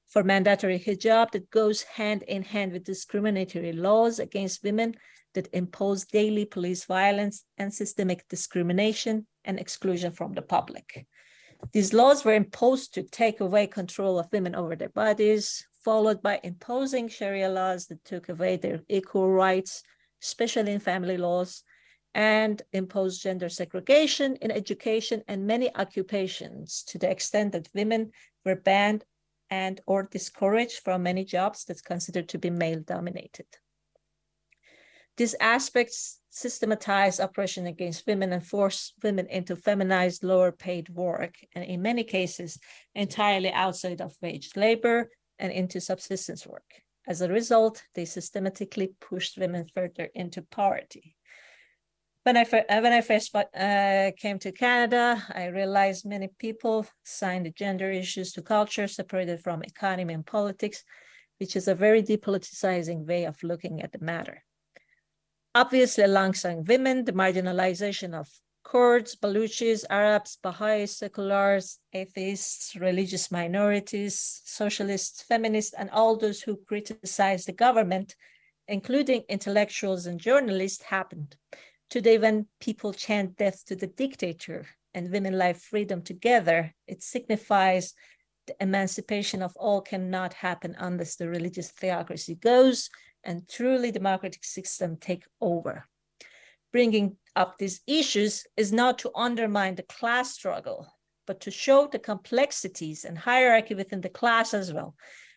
For 0.06 0.24
mandatory 0.24 0.78
hijab 0.78 1.32
that 1.32 1.50
goes 1.50 1.82
hand 1.82 2.22
in 2.22 2.42
hand 2.42 2.72
with 2.72 2.84
discriminatory 2.84 3.72
laws 3.72 4.18
against 4.18 4.64
women 4.64 4.94
that 5.34 5.48
impose 5.52 6.06
daily 6.06 6.46
police 6.46 6.86
violence 6.86 7.44
and 7.58 7.72
systemic 7.72 8.26
discrimination 8.28 9.26
and 9.44 9.58
exclusion 9.58 10.12
from 10.12 10.32
the 10.32 10.42
public. 10.42 11.06
These 11.72 11.92
laws 11.92 12.24
were 12.24 12.34
imposed 12.34 12.94
to 12.94 13.02
take 13.02 13.40
away 13.40 13.66
control 13.66 14.18
of 14.18 14.32
women 14.32 14.54
over 14.54 14.76
their 14.76 14.88
bodies, 14.88 15.66
followed 15.84 16.22
by 16.22 16.40
imposing 16.42 17.08
Sharia 17.08 17.50
laws 17.50 17.86
that 17.86 18.04
took 18.04 18.28
away 18.28 18.56
their 18.56 18.80
equal 18.88 19.30
rights 19.30 19.82
especially 20.22 20.72
in 20.72 20.80
family 20.80 21.16
laws, 21.16 21.62
and 22.14 22.62
impose 22.72 23.18
gender 23.18 23.48
segregation 23.48 24.36
in 24.36 24.50
education 24.50 25.22
and 25.28 25.46
many 25.46 25.74
occupations 25.76 26.82
to 26.84 26.98
the 26.98 27.10
extent 27.10 27.52
that 27.52 27.68
women 27.74 28.10
were 28.44 28.56
banned 28.56 29.04
and 29.50 29.80
or 29.86 30.02
discouraged 30.02 30.80
from 30.84 31.02
many 31.02 31.24
jobs 31.24 31.64
that's 31.64 31.80
considered 31.80 32.28
to 32.28 32.38
be 32.38 32.50
male 32.50 32.80
dominated. 32.80 33.46
These 35.16 35.34
aspects 35.40 36.20
systematize 36.30 37.18
oppression 37.18 37.66
against 37.66 38.06
women 38.06 38.32
and 38.32 38.46
force 38.46 38.92
women 39.02 39.26
into 39.26 39.56
feminized 39.56 40.22
lower 40.22 40.52
paid 40.52 40.88
work, 40.90 41.34
and 41.54 41.64
in 41.64 41.82
many 41.82 42.04
cases, 42.04 42.58
entirely 42.94 43.50
outside 43.50 44.00
of 44.00 44.16
wage 44.22 44.50
labor 44.54 45.10
and 45.38 45.52
into 45.52 45.80
subsistence 45.80 46.46
work. 46.46 46.82
As 47.08 47.22
a 47.22 47.28
result, 47.28 47.82
they 47.94 48.04
systematically 48.04 48.92
pushed 49.00 49.38
women 49.38 49.64
further 49.74 50.10
into 50.14 50.42
poverty. 50.42 51.16
when 52.24 52.36
I, 52.36 52.42
uh, 52.42 52.80
when 52.82 52.92
I 52.92 53.00
first 53.00 53.34
uh, 53.34 54.10
came 54.18 54.38
to 54.40 54.52
Canada, 54.52 55.24
I 55.34 55.46
realized 55.46 56.04
many 56.04 56.28
people 56.38 56.86
signed 57.02 57.50
gender 57.56 57.90
issues 57.90 58.32
to 58.32 58.42
culture 58.42 58.86
separated 58.86 59.40
from 59.40 59.62
economy 59.62 60.12
and 60.12 60.26
politics, 60.26 60.84
which 61.38 61.56
is 61.56 61.66
a 61.66 61.74
very 61.74 62.02
depoliticizing 62.02 63.06
way 63.06 63.24
of 63.24 63.42
looking 63.42 63.80
at 63.80 63.92
the 63.92 64.04
matter. 64.04 64.44
Obviously, 65.54 66.04
alongside 66.04 66.68
women, 66.68 67.06
the 67.06 67.12
marginalization 67.12 68.12
of 68.12 68.28
Kurds, 68.68 69.16
Baluchis, 69.16 69.86
Arabs, 69.88 70.36
Baha'is, 70.42 70.98
seculars, 70.98 71.78
atheists, 71.94 72.76
religious 72.76 73.30
minorities, 73.30 74.42
socialists, 74.44 75.22
feminists, 75.22 75.72
and 75.72 75.88
all 75.88 76.16
those 76.18 76.42
who 76.42 76.58
criticize 76.66 77.46
the 77.46 77.52
government, 77.52 78.14
including 78.66 79.24
intellectuals 79.30 80.04
and 80.04 80.20
journalists, 80.20 80.82
happened. 80.82 81.34
Today, 81.88 82.18
when 82.18 82.46
people 82.60 82.92
chant 82.92 83.38
death 83.38 83.64
to 83.64 83.74
the 83.74 83.86
dictator 83.86 84.66
and 84.92 85.10
women 85.10 85.38
life 85.38 85.62
freedom 85.62 86.02
together, 86.02 86.74
it 86.86 87.02
signifies 87.02 87.94
the 88.48 88.56
emancipation 88.60 89.42
of 89.42 89.56
all 89.56 89.80
cannot 89.80 90.34
happen 90.34 90.76
unless 90.78 91.16
the 91.16 91.30
religious 91.30 91.70
theocracy 91.70 92.34
goes 92.34 92.90
and 93.24 93.48
truly 93.48 93.90
democratic 93.90 94.44
system 94.44 94.98
take 94.98 95.24
over. 95.40 95.88
Bringing 96.72 97.16
up 97.34 97.58
these 97.58 97.80
issues 97.86 98.46
is 98.56 98.72
not 98.72 98.98
to 98.98 99.10
undermine 99.14 99.74
the 99.74 99.82
class 99.84 100.32
struggle, 100.32 100.86
but 101.26 101.40
to 101.40 101.50
show 101.50 101.86
the 101.86 101.98
complexities 101.98 103.04
and 103.04 103.16
hierarchy 103.16 103.74
within 103.74 104.00
the 104.00 104.08
class 104.08 104.52
as 104.52 104.72
well, 104.72 104.94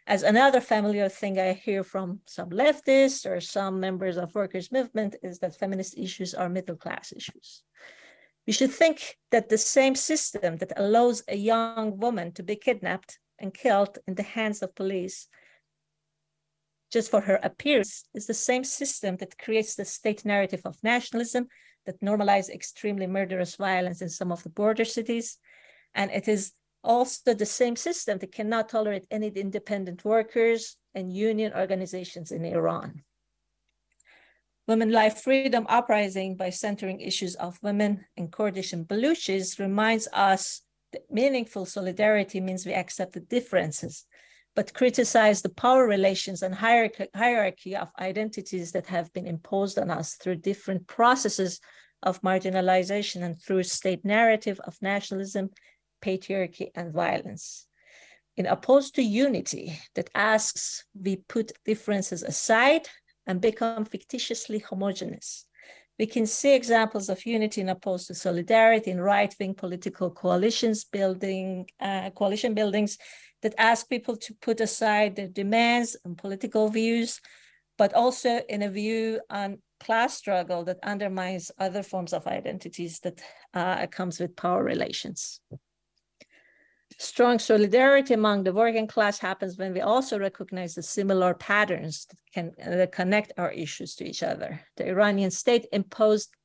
as 0.07 0.23
another 0.23 0.59
familiar 0.59 1.07
thing 1.07 1.39
I 1.39 1.53
hear 1.53 1.83
from 1.83 2.19
some 2.25 2.49
leftists 2.49 3.25
or 3.25 3.39
some 3.39 3.79
members 3.79 4.17
of 4.17 4.35
workers' 4.35 4.71
movement 4.71 5.15
is 5.23 5.39
that 5.39 5.55
feminist 5.55 5.97
issues 5.97 6.33
are 6.33 6.49
middle 6.49 6.75
class 6.75 7.13
issues. 7.15 7.63
We 8.47 8.53
should 8.53 8.71
think 8.71 9.17
that 9.29 9.49
the 9.49 9.57
same 9.57 9.95
system 9.95 10.57
that 10.57 10.73
allows 10.75 11.23
a 11.27 11.35
young 11.35 11.97
woman 11.99 12.31
to 12.33 12.43
be 12.43 12.55
kidnapped 12.55 13.19
and 13.39 13.53
killed 13.53 13.99
in 14.07 14.15
the 14.15 14.23
hands 14.23 14.61
of 14.61 14.75
police 14.75 15.27
just 16.91 17.09
for 17.09 17.21
her 17.21 17.39
appearance 17.41 18.03
is 18.13 18.27
the 18.27 18.33
same 18.33 18.63
system 18.63 19.15
that 19.17 19.37
creates 19.37 19.75
the 19.75 19.85
state 19.85 20.25
narrative 20.25 20.61
of 20.65 20.83
nationalism 20.83 21.47
that 21.85 22.01
normalize 22.01 22.49
extremely 22.49 23.07
murderous 23.07 23.55
violence 23.55 24.01
in 24.01 24.09
some 24.09 24.31
of 24.31 24.43
the 24.43 24.49
border 24.49 24.85
cities. 24.85 25.37
And 25.95 26.11
it 26.11 26.27
is 26.27 26.51
also 26.83 27.33
the 27.33 27.45
same 27.45 27.75
system 27.75 28.17
that 28.19 28.31
cannot 28.31 28.69
tolerate 28.69 29.07
any 29.09 29.27
independent 29.27 30.03
workers 30.03 30.77
and 30.93 31.13
union 31.13 31.53
organizations 31.55 32.31
in 32.31 32.45
Iran. 32.45 33.03
Women 34.67 34.91
Life 34.91 35.21
Freedom 35.21 35.65
Uprising 35.69 36.35
by 36.35 36.49
centering 36.49 37.01
issues 37.01 37.35
of 37.35 37.57
women 37.63 38.05
and 38.15 38.31
Kurdish 38.31 38.73
and 38.73 38.87
Baluchis 38.87 39.59
reminds 39.59 40.07
us 40.13 40.61
that 40.91 41.09
meaningful 41.09 41.65
solidarity 41.65 42.39
means 42.39 42.65
we 42.65 42.73
accept 42.73 43.13
the 43.13 43.21
differences, 43.21 44.05
but 44.55 44.73
criticize 44.73 45.41
the 45.41 45.49
power 45.49 45.87
relations 45.87 46.41
and 46.41 46.53
hierarchy, 46.53 47.75
of 47.75 47.89
identities 47.99 48.71
that 48.73 48.87
have 48.87 49.11
been 49.13 49.27
imposed 49.27 49.79
on 49.79 49.89
us 49.89 50.15
through 50.15 50.35
different 50.35 50.87
processes 50.87 51.59
of 52.03 52.21
marginalization 52.21 53.23
and 53.23 53.39
through 53.41 53.63
state 53.63 54.03
narrative 54.03 54.59
of 54.65 54.75
nationalism 54.81 55.49
patriarchy, 56.01 56.71
and 56.75 56.93
violence. 56.93 57.67
In 58.37 58.45
opposed 58.45 58.95
to 58.95 59.03
unity 59.03 59.77
that 59.95 60.09
asks 60.15 60.85
we 60.99 61.17
put 61.17 61.51
differences 61.65 62.23
aside 62.23 62.87
and 63.27 63.39
become 63.39 63.85
fictitiously 63.85 64.59
homogenous. 64.59 65.45
We 65.99 66.07
can 66.07 66.25
see 66.25 66.55
examples 66.55 67.09
of 67.09 67.25
unity 67.25 67.61
in 67.61 67.69
opposed 67.69 68.07
to 68.07 68.15
solidarity 68.15 68.89
in 68.89 68.99
right-wing 68.99 69.53
political 69.53 70.09
coalitions 70.09 70.83
building 70.83 71.69
uh, 71.79 72.09
coalition 72.11 72.55
buildings 72.55 72.97
that 73.41 73.55
ask 73.57 73.89
people 73.89 74.15
to 74.17 74.33
put 74.41 74.61
aside 74.61 75.15
their 75.15 75.27
demands 75.27 75.97
and 76.05 76.17
political 76.17 76.69
views, 76.69 77.21
but 77.77 77.93
also 77.93 78.41
in 78.49 78.61
a 78.61 78.69
view 78.69 79.19
on 79.29 79.59
class 79.79 80.15
struggle 80.15 80.63
that 80.63 80.79
undermines 80.83 81.51
other 81.57 81.83
forms 81.83 82.13
of 82.13 82.27
identities 82.27 82.99
that 82.99 83.21
uh, 83.53 83.87
comes 83.87 84.19
with 84.19 84.35
power 84.35 84.63
relations. 84.63 85.39
Strong 86.99 87.39
solidarity 87.39 88.13
among 88.13 88.43
the 88.43 88.53
working 88.53 88.85
class 88.85 89.17
happens 89.17 89.57
when 89.57 89.73
we 89.73 89.81
also 89.81 90.19
recognize 90.19 90.75
the 90.75 90.83
similar 90.83 91.33
patterns 91.33 92.05
that 92.05 92.19
can 92.33 92.51
that 92.77 92.91
connect 92.91 93.31
our 93.37 93.51
issues 93.51 93.95
to 93.95 94.05
each 94.05 94.23
other. 94.23 94.61
The 94.77 94.89
Iranian 94.89 95.31
state 95.31 95.65
imposed 95.71 96.35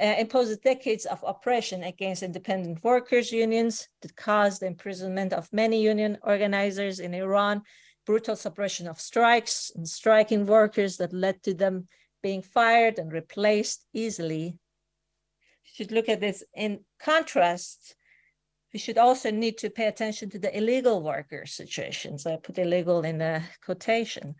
uh, 0.00 0.14
imposed 0.18 0.62
decades 0.62 1.06
of 1.06 1.24
oppression 1.26 1.82
against 1.82 2.22
independent 2.22 2.82
workers' 2.82 3.32
unions 3.32 3.88
that 4.00 4.16
caused 4.16 4.60
the 4.60 4.66
imprisonment 4.66 5.32
of 5.32 5.52
many 5.52 5.82
union 5.82 6.18
organizers 6.22 7.00
in 7.00 7.14
Iran, 7.14 7.62
brutal 8.06 8.36
suppression 8.36 8.88
of 8.88 9.00
strikes 9.00 9.70
and 9.74 9.88
striking 9.88 10.46
workers 10.46 10.96
that 10.96 11.12
led 11.12 11.42
to 11.42 11.54
them 11.54 11.86
being 12.22 12.42
fired 12.42 12.98
and 12.98 13.12
replaced 13.12 13.84
easily. 13.92 14.44
You 15.64 15.70
should 15.74 15.92
look 15.92 16.08
at 16.08 16.20
this 16.20 16.42
in 16.54 16.84
contrast 16.98 17.96
we 18.72 18.78
should 18.78 18.98
also 18.98 19.30
need 19.30 19.58
to 19.58 19.70
pay 19.70 19.86
attention 19.86 20.30
to 20.30 20.38
the 20.38 20.56
illegal 20.56 21.02
worker 21.02 21.44
situations. 21.46 22.26
I 22.26 22.36
put 22.36 22.58
illegal 22.58 23.02
in 23.02 23.20
a 23.20 23.44
quotation. 23.64 24.34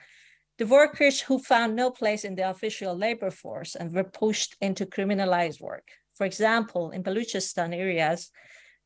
The 0.58 0.66
workers 0.66 1.22
who 1.22 1.38
found 1.38 1.74
no 1.74 1.90
place 1.90 2.24
in 2.24 2.34
the 2.34 2.48
official 2.48 2.94
labor 2.94 3.30
force 3.30 3.74
and 3.74 3.92
were 3.92 4.04
pushed 4.04 4.54
into 4.60 4.84
criminalized 4.84 5.60
work. 5.62 5.88
For 6.12 6.26
example, 6.26 6.90
in 6.90 7.02
Baluchistan 7.02 7.74
areas, 7.74 8.30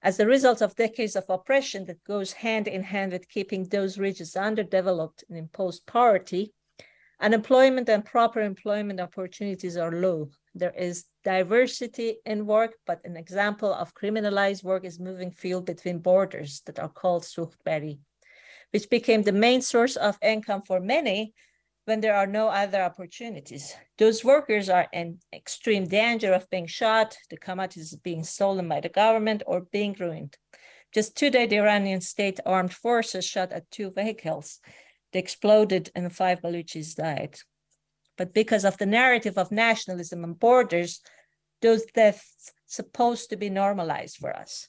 as 0.00 0.20
a 0.20 0.26
result 0.26 0.62
of 0.62 0.76
decades 0.76 1.16
of 1.16 1.24
oppression 1.28 1.84
that 1.86 2.04
goes 2.04 2.32
hand 2.32 2.68
in 2.68 2.84
hand 2.84 3.10
with 3.12 3.28
keeping 3.28 3.64
those 3.64 3.98
regions 3.98 4.36
underdeveloped 4.36 5.24
and 5.28 5.36
imposed 5.36 5.84
poverty, 5.86 6.52
unemployment 7.20 7.88
and 7.88 8.04
proper 8.04 8.40
employment 8.40 9.00
opportunities 9.00 9.76
are 9.76 9.90
low. 9.90 10.30
There 10.54 10.74
is 10.78 11.06
diversity 11.24 12.18
in 12.24 12.46
work, 12.46 12.74
but 12.86 13.00
an 13.04 13.16
example 13.16 13.74
of 13.74 13.92
criminalized 13.92 14.62
work 14.62 14.84
is 14.84 15.00
moving 15.00 15.32
field 15.32 15.66
between 15.66 15.98
borders 15.98 16.62
that 16.66 16.78
are 16.78 16.88
called 16.88 17.24
suhtbari, 17.24 17.98
which 18.70 18.88
became 18.88 19.22
the 19.22 19.32
main 19.32 19.60
source 19.62 19.96
of 19.96 20.16
income 20.22 20.62
for 20.62 20.78
many 20.78 21.34
when 21.86 22.00
there 22.00 22.16
are 22.16 22.26
no 22.26 22.48
other 22.48 22.82
opportunities. 22.82 23.74
Those 23.96 24.24
workers 24.24 24.68
are 24.68 24.88
in 24.92 25.20
extreme 25.32 25.86
danger 25.86 26.32
of 26.34 26.50
being 26.50 26.66
shot, 26.66 27.16
the 27.30 27.36
commodities 27.36 27.94
being 27.94 28.24
stolen 28.24 28.68
by 28.68 28.80
the 28.80 28.88
government, 28.88 29.42
or 29.46 29.60
being 29.72 29.96
ruined. 29.98 30.36
Just 30.92 31.16
today, 31.16 31.46
the 31.46 31.58
Iranian 31.58 32.00
state 32.00 32.40
armed 32.44 32.74
forces 32.74 33.24
shot 33.24 33.52
at 33.52 33.70
two 33.70 33.90
vehicles. 33.90 34.60
They 35.12 35.20
exploded 35.20 35.90
and 35.94 36.14
five 36.14 36.42
Baluchis 36.42 36.96
died. 36.96 37.38
But 38.18 38.34
because 38.34 38.64
of 38.64 38.78
the 38.78 38.86
narrative 38.86 39.38
of 39.38 39.52
nationalism 39.52 40.24
and 40.24 40.38
borders, 40.38 41.00
those 41.62 41.84
deaths 41.86 42.52
supposed 42.66 43.30
to 43.30 43.36
be 43.36 43.48
normalized 43.48 44.16
for 44.16 44.34
us. 44.34 44.68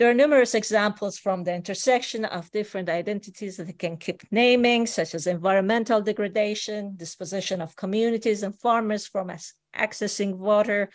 There 0.00 0.08
are 0.08 0.14
numerous 0.14 0.54
examples 0.54 1.18
from 1.18 1.44
the 1.44 1.54
intersection 1.54 2.24
of 2.24 2.50
different 2.52 2.88
identities 2.88 3.58
that 3.58 3.78
can 3.78 3.98
keep 3.98 4.22
naming, 4.30 4.86
such 4.86 5.14
as 5.14 5.26
environmental 5.26 6.00
degradation, 6.00 6.96
disposition 6.96 7.60
of 7.60 7.76
communities 7.76 8.42
and 8.42 8.58
farmers 8.58 9.06
from 9.06 9.30
accessing 9.76 10.38
water 10.38 10.88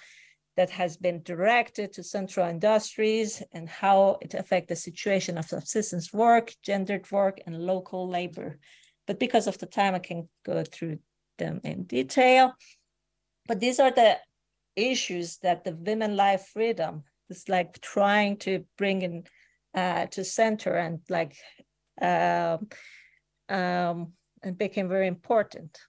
that 0.57 0.71
has 0.71 0.97
been 0.97 1.21
directed 1.21 1.93
to 1.93 2.03
central 2.03 2.47
industries 2.47 3.43
and 3.51 3.69
how 3.69 4.17
it 4.21 4.33
affects 4.33 4.69
the 4.69 4.75
situation 4.75 5.37
of 5.37 5.45
subsistence 5.45 6.11
work, 6.11 6.55
gendered 6.63 7.05
work, 7.11 7.39
and 7.45 7.61
local 7.61 8.09
labor. 8.09 8.57
But 9.05 9.19
because 9.19 9.45
of 9.45 9.59
the 9.59 9.67
time, 9.67 9.93
I 9.93 9.99
can 9.99 10.27
go 10.43 10.63
through 10.63 10.97
them 11.37 11.61
in 11.63 11.83
detail. 11.83 12.55
But 13.47 13.59
these 13.59 13.79
are 13.79 13.91
the 13.91 14.17
issues 14.75 15.37
that 15.43 15.63
the 15.63 15.75
women 15.75 16.15
life 16.15 16.47
freedom 16.51 17.03
is 17.29 17.49
like 17.49 17.79
trying 17.81 18.37
to 18.37 18.65
bring 18.77 19.01
in 19.01 19.23
uh, 19.73 20.05
to 20.07 20.23
center 20.23 20.75
and 20.75 20.99
like 21.09 21.35
um, 22.01 22.67
um, 23.49 24.13
and 24.43 24.57
became 24.57 24.89
very 24.89 25.07
important. 25.07 25.79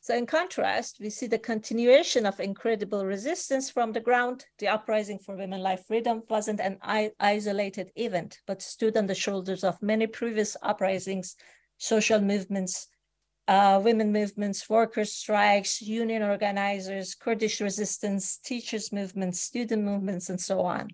So 0.00 0.14
in 0.14 0.26
contrast, 0.26 0.98
we 1.00 1.10
see 1.10 1.26
the 1.26 1.38
continuation 1.38 2.26
of 2.26 2.38
incredible 2.38 3.04
resistance 3.04 3.70
from 3.70 3.90
the 3.90 4.00
ground. 4.00 4.44
The 4.60 4.68
uprising 4.68 5.18
for 5.18 5.34
women 5.36 5.60
life 5.60 5.84
freedom 5.88 6.22
wasn't 6.30 6.60
an 6.60 6.78
isolated 7.18 7.90
event, 7.96 8.38
but 8.46 8.62
stood 8.62 8.96
on 8.96 9.06
the 9.06 9.16
shoulders 9.16 9.64
of 9.64 9.82
many 9.82 10.06
previous 10.06 10.56
uprisings, 10.62 11.34
social 11.78 12.20
movements, 12.20 12.86
uh, 13.48 13.80
women 13.82 14.12
movements, 14.12 14.68
workers' 14.68 15.12
strikes, 15.12 15.80
union 15.80 16.22
organizers, 16.22 17.14
Kurdish 17.14 17.60
resistance, 17.60 18.38
teachers' 18.38 18.92
movements, 18.92 19.40
student 19.40 19.84
movements, 19.84 20.28
and 20.30 20.40
so 20.40 20.60
on. 20.62 20.88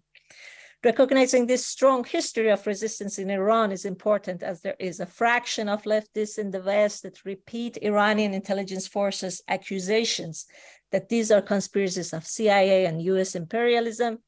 Recognizing 0.85 1.47
this 1.47 1.65
strong 1.65 2.03
history 2.03 2.51
of 2.51 2.67
resistance 2.67 3.19
in 3.19 3.31
Iran 3.31 3.71
is 3.71 3.85
important 3.85 4.43
as 4.43 4.61
there 4.61 4.75
is 4.81 4.99
a 4.99 5.07
fraction 5.07 5.69
of 5.69 5.85
leftists 5.85 6.39
in 6.39 6.51
the 6.51 6.61
West 6.61 7.05
that 7.05 7.25
repeat 7.25 7.79
Iranian 7.81 8.35
intelligence 8.35 8.89
forces' 8.89 9.43
accusations 9.47 10.47
that 10.91 11.09
these 11.09 11.31
are 11.31 11.41
conspiracies 11.41 12.13
of 12.13 12.27
CIA 12.27 12.87
and 12.87 13.01
US 13.03 13.37
imperialism? 13.37 14.19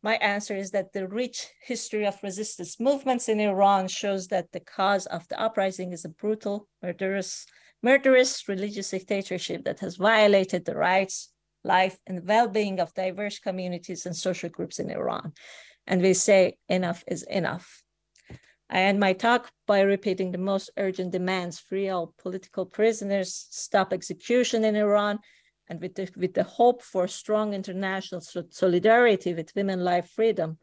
My 0.00 0.14
answer 0.16 0.56
is 0.56 0.70
that 0.70 0.92
the 0.92 1.08
rich 1.08 1.48
history 1.60 2.06
of 2.06 2.22
resistance 2.22 2.78
movements 2.78 3.28
in 3.28 3.40
Iran 3.40 3.88
shows 3.88 4.28
that 4.28 4.52
the 4.52 4.60
cause 4.60 5.06
of 5.06 5.26
the 5.26 5.40
uprising 5.40 5.92
is 5.92 6.04
a 6.04 6.08
brutal, 6.08 6.68
murderous, 6.80 7.44
murderous 7.82 8.48
religious 8.48 8.90
dictatorship 8.90 9.64
that 9.64 9.80
has 9.80 9.96
violated 9.96 10.64
the 10.64 10.76
rights, 10.76 11.30
life, 11.64 11.98
and 12.06 12.26
well-being 12.26 12.80
of 12.80 12.94
diverse 12.94 13.38
communities 13.38 14.06
and 14.06 14.16
social 14.16 14.48
groups 14.48 14.78
in 14.78 14.90
Iran. 14.90 15.32
And 15.86 16.02
we 16.02 16.14
say 16.14 16.58
enough 16.68 17.02
is 17.06 17.22
enough. 17.22 17.82
I 18.70 18.80
end 18.82 19.00
my 19.00 19.14
talk 19.14 19.50
by 19.66 19.80
repeating 19.80 20.30
the 20.30 20.38
most 20.38 20.70
urgent 20.76 21.12
demands, 21.12 21.58
free 21.58 21.88
all 21.88 22.14
political 22.18 22.66
prisoners, 22.66 23.46
stop 23.50 23.92
execution 23.92 24.64
in 24.64 24.76
Iran, 24.76 25.20
and 25.68 25.80
with 25.80 25.94
the, 25.94 26.10
with 26.16 26.34
the 26.34 26.44
hope 26.44 26.82
for 26.82 27.08
strong 27.08 27.54
international 27.54 28.20
solidarity 28.50 29.32
with 29.34 29.54
women 29.56 29.84
life 29.84 30.10
freedom 30.10 30.58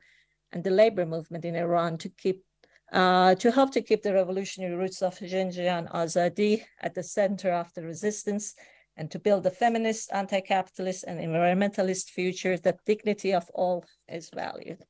and 0.52 0.64
the 0.64 0.70
labor 0.70 1.06
movement 1.06 1.46
in 1.46 1.56
Iran 1.56 1.98
to 1.98 2.10
keep 2.10 2.45
uh, 2.92 3.36
to 3.36 3.52
help 3.52 3.72
to 3.72 3.82
keep 3.82 4.04
the 4.04 4.14
revolutionary 4.14 4.76
roots 4.76 5.02
of 5.02 5.20
Jin 5.20 5.50
Jiyan 5.50 5.92
Azadi 5.92 6.64
at 6.82 6.94
the 6.94 7.04
center 7.04 7.52
of 7.52 7.74
the 7.74 7.84
resistance 7.84 8.56
and 8.98 9.12
to 9.12 9.20
build 9.20 9.46
a 9.46 9.52
feminist, 9.52 10.10
anti-capitalist, 10.14 11.04
and 11.06 11.20
environmentalist 11.20 12.10
future 12.10 12.58
that 12.58 12.80
dignity 12.86 13.34
of 13.34 13.50
all 13.54 13.84
is 14.08 14.30
valued 14.30 14.86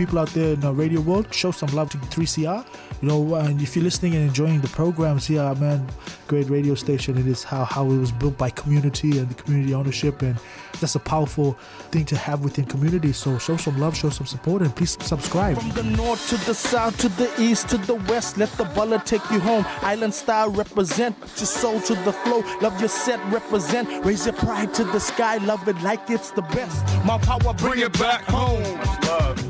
people 0.00 0.18
out 0.18 0.30
there 0.30 0.54
in 0.54 0.60
the 0.60 0.72
radio 0.72 0.98
world, 1.02 1.26
show 1.30 1.50
some 1.50 1.68
love 1.74 1.90
to 1.90 1.98
3CR. 1.98 2.64
You 3.02 3.08
know, 3.08 3.34
and 3.34 3.60
if 3.60 3.76
you're 3.76 3.82
listening 3.82 4.14
and 4.14 4.26
enjoying 4.26 4.62
the 4.62 4.68
programs 4.68 5.26
here, 5.26 5.54
man, 5.56 5.86
great 6.30 6.48
radio 6.48 6.76
station. 6.76 7.18
It 7.18 7.26
is 7.26 7.42
how, 7.42 7.64
how 7.64 7.90
it 7.90 7.98
was 7.98 8.12
built 8.12 8.38
by 8.38 8.50
community 8.50 9.18
and 9.18 9.28
the 9.28 9.34
community 9.34 9.74
ownership, 9.74 10.22
and 10.22 10.38
that's 10.80 10.94
a 10.94 11.00
powerful 11.00 11.54
thing 11.90 12.04
to 12.04 12.16
have 12.16 12.44
within 12.44 12.66
community. 12.66 13.12
So 13.12 13.36
show 13.38 13.56
some 13.56 13.80
love, 13.80 13.96
show 13.96 14.10
some 14.10 14.28
support, 14.28 14.62
and 14.62 14.74
please 14.74 14.96
subscribe. 15.00 15.58
From 15.58 15.70
the 15.70 15.82
north 15.82 16.28
to 16.28 16.36
the 16.46 16.54
south 16.54 16.96
to 16.98 17.08
the 17.08 17.28
east 17.42 17.68
to 17.70 17.78
the 17.78 17.96
west, 18.10 18.38
let 18.38 18.48
the 18.52 18.64
baller 18.76 19.04
take 19.04 19.28
you 19.32 19.40
home. 19.40 19.64
Island 19.82 20.14
style 20.14 20.50
represent, 20.50 21.18
your 21.18 21.50
soul 21.60 21.80
to 21.80 21.94
the 22.06 22.12
flow. 22.12 22.44
Love 22.60 22.78
your 22.78 22.88
set, 22.88 23.18
represent. 23.32 24.04
Raise 24.04 24.24
your 24.24 24.36
pride 24.36 24.72
to 24.74 24.84
the 24.84 25.00
sky, 25.00 25.38
love 25.38 25.66
it 25.66 25.82
like 25.82 26.08
it's 26.10 26.30
the 26.30 26.42
best. 26.42 26.86
My 27.04 27.18
power, 27.18 27.52
bring 27.54 27.80
it 27.80 27.98
back 27.98 28.22
home. 28.22 28.62
Love. 29.02 29.49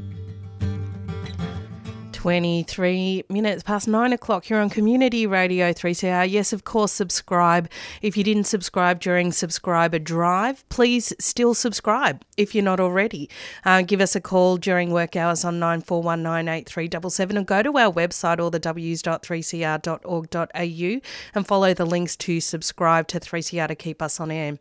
23 2.21 3.25
minutes 3.29 3.63
past 3.63 3.87
nine 3.87 4.13
o'clock 4.13 4.45
here 4.45 4.59
on 4.59 4.69
Community 4.69 5.25
Radio 5.25 5.73
3CR. 5.73 6.29
Yes, 6.29 6.53
of 6.53 6.63
course, 6.63 6.91
subscribe. 6.91 7.67
If 8.03 8.15
you 8.15 8.23
didn't 8.23 8.43
subscribe 8.43 8.99
during 8.99 9.31
Subscriber 9.31 9.97
Drive, 9.97 10.63
please 10.69 11.13
still 11.17 11.55
subscribe 11.55 12.23
if 12.37 12.53
you're 12.53 12.63
not 12.63 12.79
already. 12.79 13.27
Uh, 13.65 13.81
give 13.81 14.01
us 14.01 14.15
a 14.15 14.21
call 14.21 14.57
during 14.57 14.91
work 14.91 15.15
hours 15.15 15.43
on 15.43 15.59
94198377 15.59 17.37
and 17.37 17.47
go 17.47 17.63
to 17.63 17.75
our 17.75 17.91
website, 17.91 18.39
or 18.39 18.51
the 18.51 18.59
w's.3cr.org.au, 18.59 21.01
and 21.33 21.47
follow 21.47 21.73
the 21.73 21.85
links 21.87 22.15
to 22.17 22.39
subscribe 22.39 23.07
to 23.07 23.19
3CR 23.19 23.67
to 23.67 23.73
keep 23.73 23.99
us 23.99 24.19
on 24.19 24.29
air. 24.29 24.59